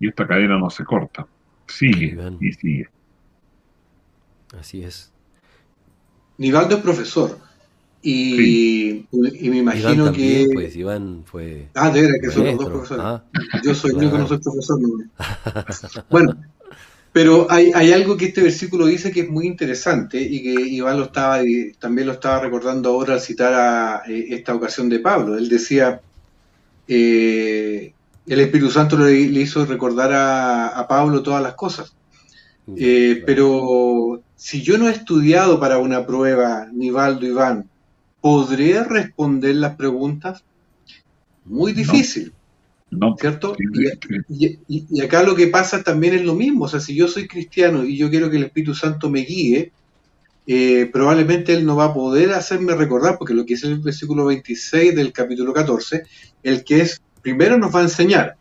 [0.05, 1.27] Y esta cadena no se corta,
[1.67, 2.89] sigue y sigue.
[4.61, 5.11] Así es.
[6.37, 7.39] Nivaldo es profesor.
[8.03, 10.47] Y, me imagino que.
[10.53, 11.71] Pues Iván fue.
[11.73, 13.03] Ah, de verdad, que son los dos profesores.
[13.03, 13.25] Ah,
[13.65, 16.05] Yo soy el único que no soy profesor.
[16.11, 16.37] bueno,
[17.15, 20.99] pero hay, hay, algo que este versículo dice que es muy interesante y que Iván
[20.99, 21.41] lo estaba
[21.79, 25.39] también lo estaba recordando ahora al citar a eh, esta ocasión de Pablo.
[25.39, 26.03] Él decía:
[26.89, 27.95] eh,
[28.27, 31.95] el Espíritu Santo le, hizo recordar a, Pablo todas las cosas.
[32.77, 37.69] Eh, pero si yo no he estudiado para una prueba, Nivaldo Iván,
[38.21, 40.45] ¿podré responder las preguntas?
[41.45, 42.33] Muy difícil.
[42.91, 43.57] No, ¿Cierto?
[44.29, 46.65] Y, acá lo que pasa también es lo mismo.
[46.65, 49.73] O sea, si yo soy cristiano y yo quiero que el Espíritu Santo me guíe,
[50.47, 54.27] eh, probablemente Él no va a poder hacerme recordar, porque lo que es el versículo
[54.27, 56.05] 26 del capítulo 14,
[56.43, 58.37] el que es, primero nos va a enseñar,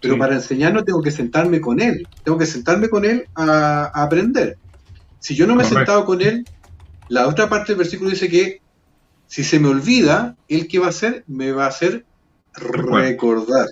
[0.00, 4.56] pero para enseñarnos tengo que sentarme con Él, tengo que sentarme con Él a, aprender.
[5.18, 6.46] Si yo no me he sentado con Él,
[7.08, 8.60] la otra parte del versículo dice que
[9.26, 11.24] si se me olvida, ¿el qué va a hacer?
[11.26, 12.06] Me va a hacer
[12.54, 13.66] recordar.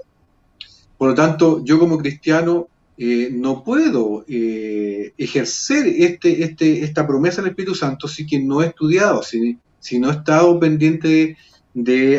[0.98, 2.66] Por lo tanto, yo como cristiano
[2.98, 8.62] eh, no puedo eh, ejercer este, este, esta promesa del Espíritu Santo si que no
[8.62, 11.36] he estudiado, si, si no he estado pendiente de,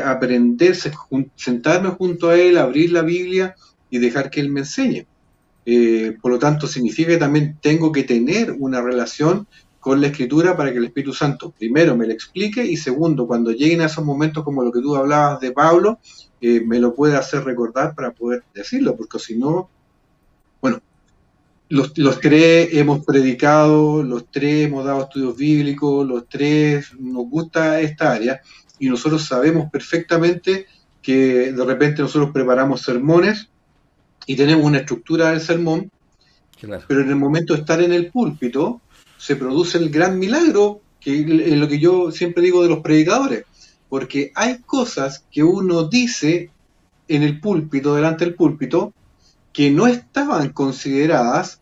[0.04, 0.76] aprender,
[1.36, 3.56] sentarme junto a Él, abrir la Biblia
[3.90, 5.06] y dejar que Él me enseñe.
[5.66, 9.48] Eh, por lo tanto, significa que también tengo que tener una relación
[9.80, 13.52] con la escritura para que el Espíritu Santo, primero, me lo explique y segundo, cuando
[13.52, 16.00] lleguen a esos momentos como lo que tú hablabas de Pablo,
[16.42, 19.70] eh, me lo pueda hacer recordar para poder decirlo, porque si no,
[20.62, 20.80] bueno,
[21.70, 28.14] los, tres hemos predicado, los tres hemos dado estudios bíblicos, los tres nos gusta esta
[28.14, 28.42] área
[28.80, 30.68] y nosotros sabemos perfectamente
[31.02, 33.50] que de repente nosotros preparamos sermones
[34.26, 35.90] y tenemos una estructura del sermón,
[36.88, 38.82] pero en el momento de estar en el púlpito,
[39.18, 43.46] se produce el gran milagro, que es lo que yo siempre digo de los predicadores,
[43.90, 46.52] porque hay cosas que uno dice
[47.08, 48.94] en el púlpito, delante del púlpito,
[49.54, 51.62] que no estaban consideradas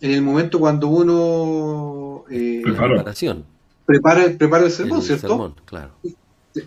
[0.00, 3.44] en el momento cuando uno eh, preparación.
[3.84, 5.54] Prepara, prepara el sermón, ¿cierto?
[5.64, 5.92] claro.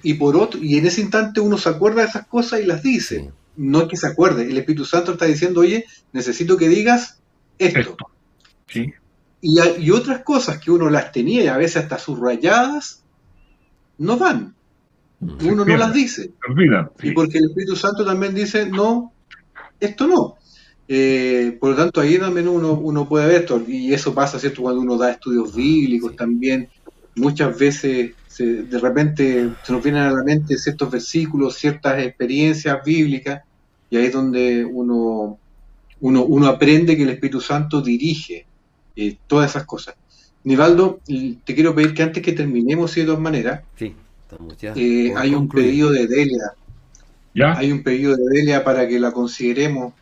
[0.03, 2.83] Y, por otro, y en ese instante uno se acuerda de esas cosas y las
[2.83, 3.31] dice.
[3.57, 7.19] No es que se acuerde, el Espíritu Santo está diciendo, oye, necesito que digas
[7.57, 7.97] esto.
[8.67, 8.93] Sí.
[9.41, 13.03] Y, y otras cosas que uno las tenía y a veces hasta subrayadas,
[13.97, 14.55] no van.
[15.19, 16.31] Uno no las dice.
[17.01, 19.13] Y porque el Espíritu Santo también dice, no,
[19.79, 20.37] esto no.
[20.87, 24.63] Eh, por lo tanto, ahí también uno, uno puede ver esto, y eso pasa, ¿cierto?
[24.63, 26.67] Cuando uno da estudios bíblicos también,
[27.15, 33.43] muchas veces de repente se nos vienen a la mente ciertos versículos, ciertas experiencias bíblicas,
[33.89, 35.37] y ahí es donde uno,
[35.99, 38.45] uno, uno aprende que el Espíritu Santo dirige
[38.95, 39.95] eh, todas esas cosas.
[40.43, 43.93] Nivaldo, te quiero pedir que antes que terminemos, de todas maneras, sí,
[44.75, 46.53] eh, hay un pedido de Delia.
[47.35, 47.53] ¿Ya?
[47.53, 49.93] Hay un pedido de Delia para que la consideremos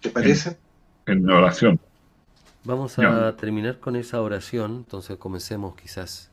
[0.00, 0.56] ¿Te parece?
[1.06, 1.80] En, oración.
[2.64, 6.30] Vamos a terminar con esa oración, entonces comencemos quizás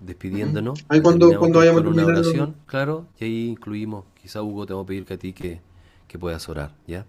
[0.00, 0.84] despidiéndonos.
[0.88, 4.84] Ahí cuando, cuando vayamos con una oración, claro, y ahí incluimos, quizá Hugo te voy
[4.84, 5.60] a pedir que a ti que,
[6.08, 7.06] que puedas orar, ¿ya?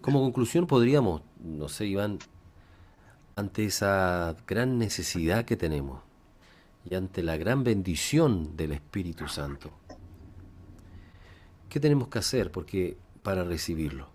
[0.00, 2.18] Como conclusión podríamos, no sé, Iván,
[3.36, 6.00] ante esa gran necesidad que tenemos
[6.88, 9.70] y ante la gran bendición del Espíritu Santo,
[11.68, 14.08] ¿qué tenemos que hacer porque para recibirlo?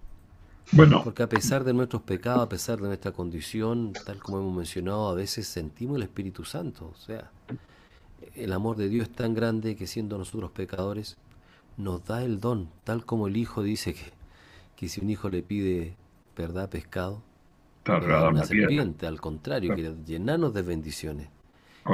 [0.73, 1.01] Bueno.
[1.03, 5.07] Porque a pesar de nuestros pecados, a pesar de nuestra condición, tal como hemos mencionado,
[5.07, 6.91] a veces sentimos el Espíritu Santo.
[6.93, 7.31] O sea,
[8.35, 11.17] el amor de Dios es tan grande que siendo nosotros pecadores,
[11.77, 14.11] nos da el don, tal como el Hijo dice que,
[14.75, 15.95] que si un hijo le pide,
[16.35, 17.21] ¿verdad?, pescado,
[17.87, 21.29] una serpiente, al contrario, quiere llenarnos de bendiciones.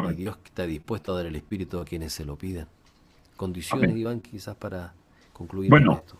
[0.09, 2.67] Y Dios está dispuesto a dar el Espíritu a quienes se lo pidan.
[3.38, 4.93] Condiciones, Iván, quizás para
[5.34, 6.17] concluir bueno, esto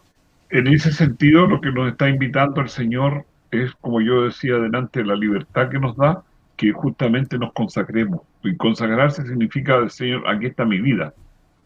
[0.54, 5.04] en ese sentido, lo que nos está invitando el Señor es, como yo decía adelante,
[5.04, 6.24] la libertad que nos da,
[6.56, 8.22] que justamente nos consagremos.
[8.44, 11.14] Y consagrarse significa, Señor, aquí está mi vida,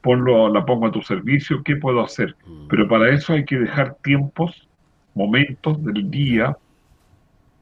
[0.02, 2.36] ponlo, la pongo a tu servicio, ¿qué puedo hacer?
[2.46, 2.68] Mm.
[2.68, 4.68] Pero para eso hay que dejar tiempos,
[5.16, 6.56] momentos del día,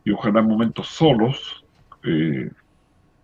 [0.04, 1.66] y ojalá momentos solos,
[2.04, 2.52] eh,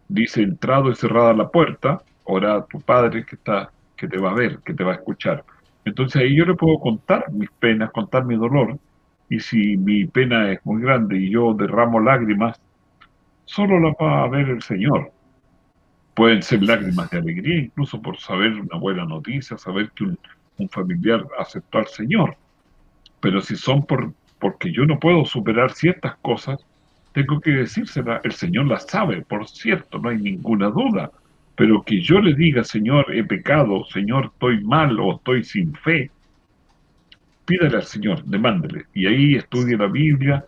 [0.07, 4.31] dice entrado y cerrada la puerta, ora a tu Padre que, está, que te va
[4.31, 5.43] a ver, que te va a escuchar.
[5.85, 8.77] Entonces ahí yo le puedo contar mis penas, contar mi dolor,
[9.29, 12.59] y si mi pena es muy grande y yo derramo lágrimas,
[13.45, 15.11] solo la va a ver el Señor.
[16.13, 20.17] Pueden ser lágrimas de alegría, incluso por saber una buena noticia, saber que un,
[20.69, 22.35] familiar aceptó al Señor.
[23.19, 26.65] Pero si son por porque yo no puedo superar ciertas cosas,
[27.13, 28.21] tengo que decírsela.
[28.23, 31.11] El Señor las sabe, por cierto, no hay ninguna duda.
[31.55, 36.09] Pero que yo le diga, Señor, he pecado, Señor, estoy mal o estoy sin fe,
[37.45, 38.85] pídale al Señor, demándele.
[38.93, 40.45] Y ahí estudie la Biblia,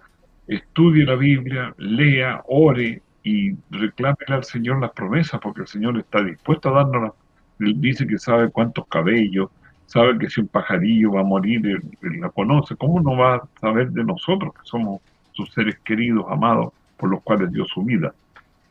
[0.47, 6.21] estudie la Biblia, lea, ore y reclámele al Señor las promesas, porque el Señor está
[6.21, 7.13] dispuesto a darnos
[7.59, 9.49] Él dice que sabe cuántos cabellos,
[9.85, 12.75] sabe que si un pajarillo va a morir, él, la conoce.
[12.75, 15.01] ¿Cómo no va a saber de nosotros, que somos
[15.31, 18.13] sus seres queridos, amados, por los cuales dio su vida?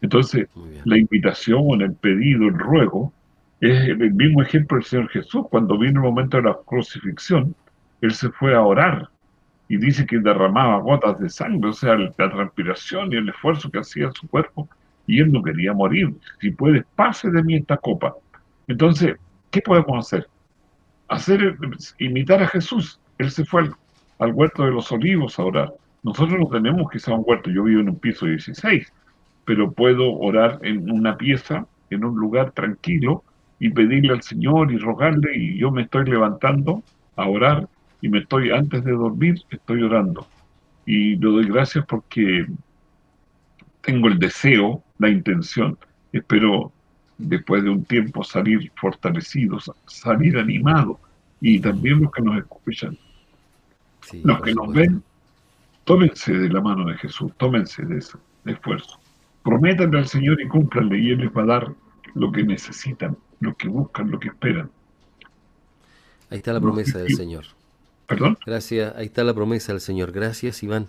[0.02, 0.48] Entonces,
[0.84, 3.12] la invitación, el pedido, el ruego,
[3.60, 5.46] es el mismo ejemplo del Señor Jesús.
[5.48, 7.54] Cuando vino el momento de la crucifixión,
[8.00, 9.08] Él se fue a orar
[9.72, 13.78] y dice que derramaba gotas de sangre, o sea, la transpiración y el esfuerzo que
[13.78, 14.68] hacía su cuerpo,
[15.06, 16.14] y Él no quería morir.
[16.42, 18.14] Si puedes, pase de mí esta copa.
[18.68, 19.16] Entonces,
[19.50, 20.28] ¿qué podemos hacer?
[21.08, 21.56] Hacer,
[21.98, 23.00] imitar a Jesús.
[23.16, 23.74] Él se fue al,
[24.18, 25.72] al huerto de los olivos a orar.
[26.02, 28.92] Nosotros no tenemos quizá un huerto, yo vivo en un piso 16,
[29.46, 33.24] pero puedo orar en una pieza, en un lugar tranquilo,
[33.58, 36.82] y pedirle al Señor y rogarle, y yo me estoy levantando
[37.16, 37.68] a orar,
[38.02, 40.26] y me estoy, antes de dormir, estoy orando.
[40.84, 42.46] Y le doy gracias porque
[43.80, 45.78] tengo el deseo, la intención,
[46.12, 46.70] espero
[47.16, 50.98] después de un tiempo salir fortalecidos, salir animados,
[51.40, 52.98] y también los que nos escuchan,
[54.22, 55.02] los que nos ven,
[55.84, 59.02] tómense de la mano de Jesús, tómense de ese esfuerzo
[59.42, 61.74] prométanle al Señor y cúmplanle y Él les va a dar
[62.14, 64.70] lo que necesitan, lo que buscan, lo que esperan.
[66.30, 67.44] Ahí está la promesa del Señor.
[68.06, 68.38] ¿Perdón?
[68.44, 70.12] Gracias, ahí está la promesa del Señor.
[70.12, 70.88] Gracias, Iván.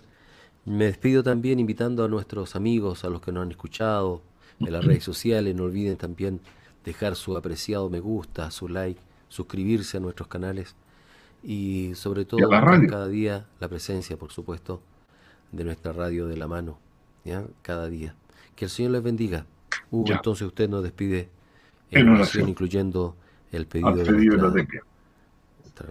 [0.64, 4.22] Me despido también invitando a nuestros amigos, a los que nos han escuchado
[4.60, 5.54] en las redes sociales.
[5.54, 6.40] No olviden también
[6.84, 10.74] dejar su apreciado me gusta, su like, suscribirse a nuestros canales
[11.42, 14.80] y sobre todo cada día la presencia, por supuesto,
[15.52, 16.78] de nuestra radio de la mano,
[17.24, 17.44] ¿ya?
[17.62, 18.14] cada día.
[18.56, 19.46] Que el Señor les bendiga.
[19.90, 21.28] Hugo, entonces usted nos despide
[21.90, 23.16] en, oración, incluyendo
[23.52, 23.92] el pedido,
[24.50, 24.66] de,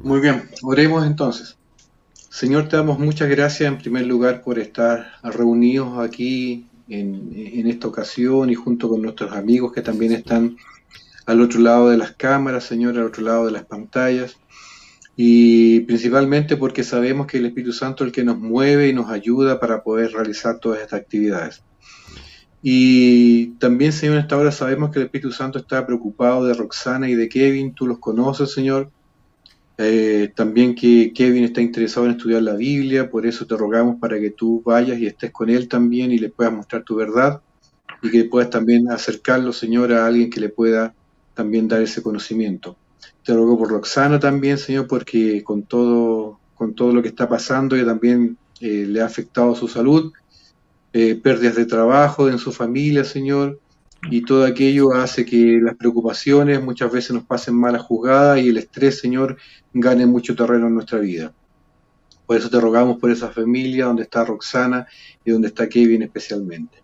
[0.01, 1.57] Muy bien, oremos entonces.
[2.29, 8.49] Señor, te damos muchas gracias en primer lugar por estar reunidos aquí en, esta ocasión
[8.49, 10.57] y junto con nuestros amigos que también están
[11.25, 14.37] al otro lado de las cámaras, Señor, al otro lado de las pantallas.
[15.15, 19.09] Y principalmente porque sabemos que el Espíritu Santo es el que nos mueve y nos
[19.09, 21.61] ayuda para poder realizar todas estas actividades.
[22.61, 27.09] Y también, Señor, en esta hora sabemos que el Espíritu Santo está preocupado de Roxana
[27.09, 27.75] y de Kevin.
[27.75, 28.89] Tú los conoces, Señor.
[29.77, 34.19] Eh, también que Kevin está interesado en estudiar la Biblia, por eso te rogamos para
[34.19, 37.41] que tú vayas y estés con él también y le puedas mostrar tu verdad
[38.01, 40.93] y que puedas también acercarlo, Señor, a alguien que le pueda
[41.33, 42.75] también dar ese conocimiento.
[43.23, 47.75] Te ruego por Roxana también, Señor, porque con todo, con todo lo que está pasando,
[47.75, 50.11] ella también eh, le ha afectado su salud,
[50.91, 53.59] eh, pérdidas de trabajo en su familia, Señor,
[54.09, 58.57] y todo aquello hace que las preocupaciones muchas veces nos pasen malas juzgadas y el
[58.57, 59.37] estrés, Señor,
[59.73, 61.33] gane mucho terreno en nuestra vida.
[62.25, 64.87] Por eso te rogamos por esa familia donde está Roxana
[65.23, 66.81] y donde está Kevin especialmente.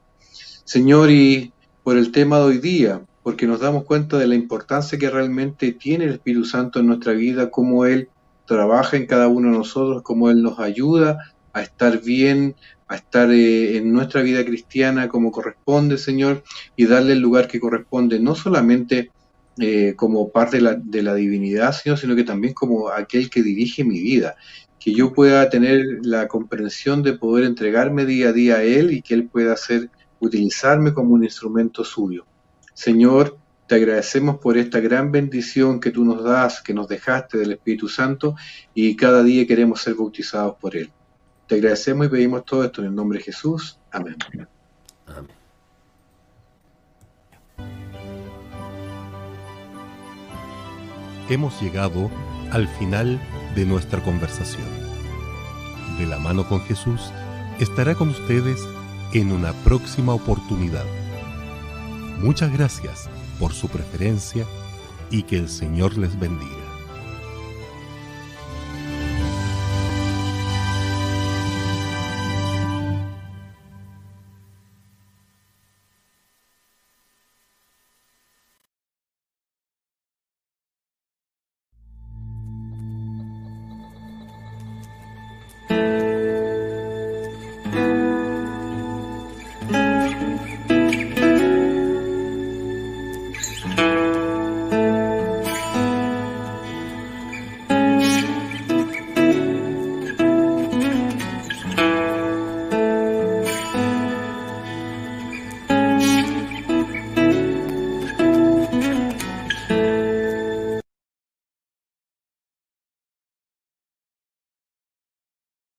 [0.64, 1.52] Señor, y
[1.84, 5.72] por el tema de hoy día, porque nos damos cuenta de la importancia que realmente
[5.74, 8.10] tiene el Espíritu Santo en nuestra vida, cómo Él
[8.46, 12.56] trabaja en cada uno de nosotros, cómo Él nos ayuda a estar bien,
[12.90, 16.44] a estar eh, en nuestra vida cristiana como corresponde, Señor,
[16.76, 19.12] y darle el lugar que corresponde, no solamente
[19.60, 23.44] eh, como parte de la, de la divinidad, Señor, sino que también como aquel que
[23.44, 24.36] dirige mi vida,
[24.80, 29.02] que yo pueda tener la comprensión de poder entregarme día a día a Él y
[29.04, 32.26] que Él pueda hacer, utilizarme como un instrumento suyo.
[32.74, 33.38] Señor,
[33.68, 37.88] te agradecemos por esta gran bendición que tú nos das, que nos dejaste del Espíritu
[37.88, 38.36] Santo
[38.74, 40.92] y cada día queremos ser bautizados por Él.
[41.50, 43.80] Te agradecemos y pedimos todo esto en el nombre de Jesús.
[43.92, 44.16] Amén.
[45.08, 45.36] Amén.
[51.28, 52.12] Hemos llegado
[52.52, 53.20] al final
[53.56, 54.68] de nuestra conversación.
[55.98, 57.12] De la mano con Jesús
[57.60, 58.62] estará con ustedes
[59.14, 60.86] en una próxima oportunidad.
[62.20, 64.46] Muchas gracias por su preferencia
[65.10, 66.59] y que el Señor les bendiga.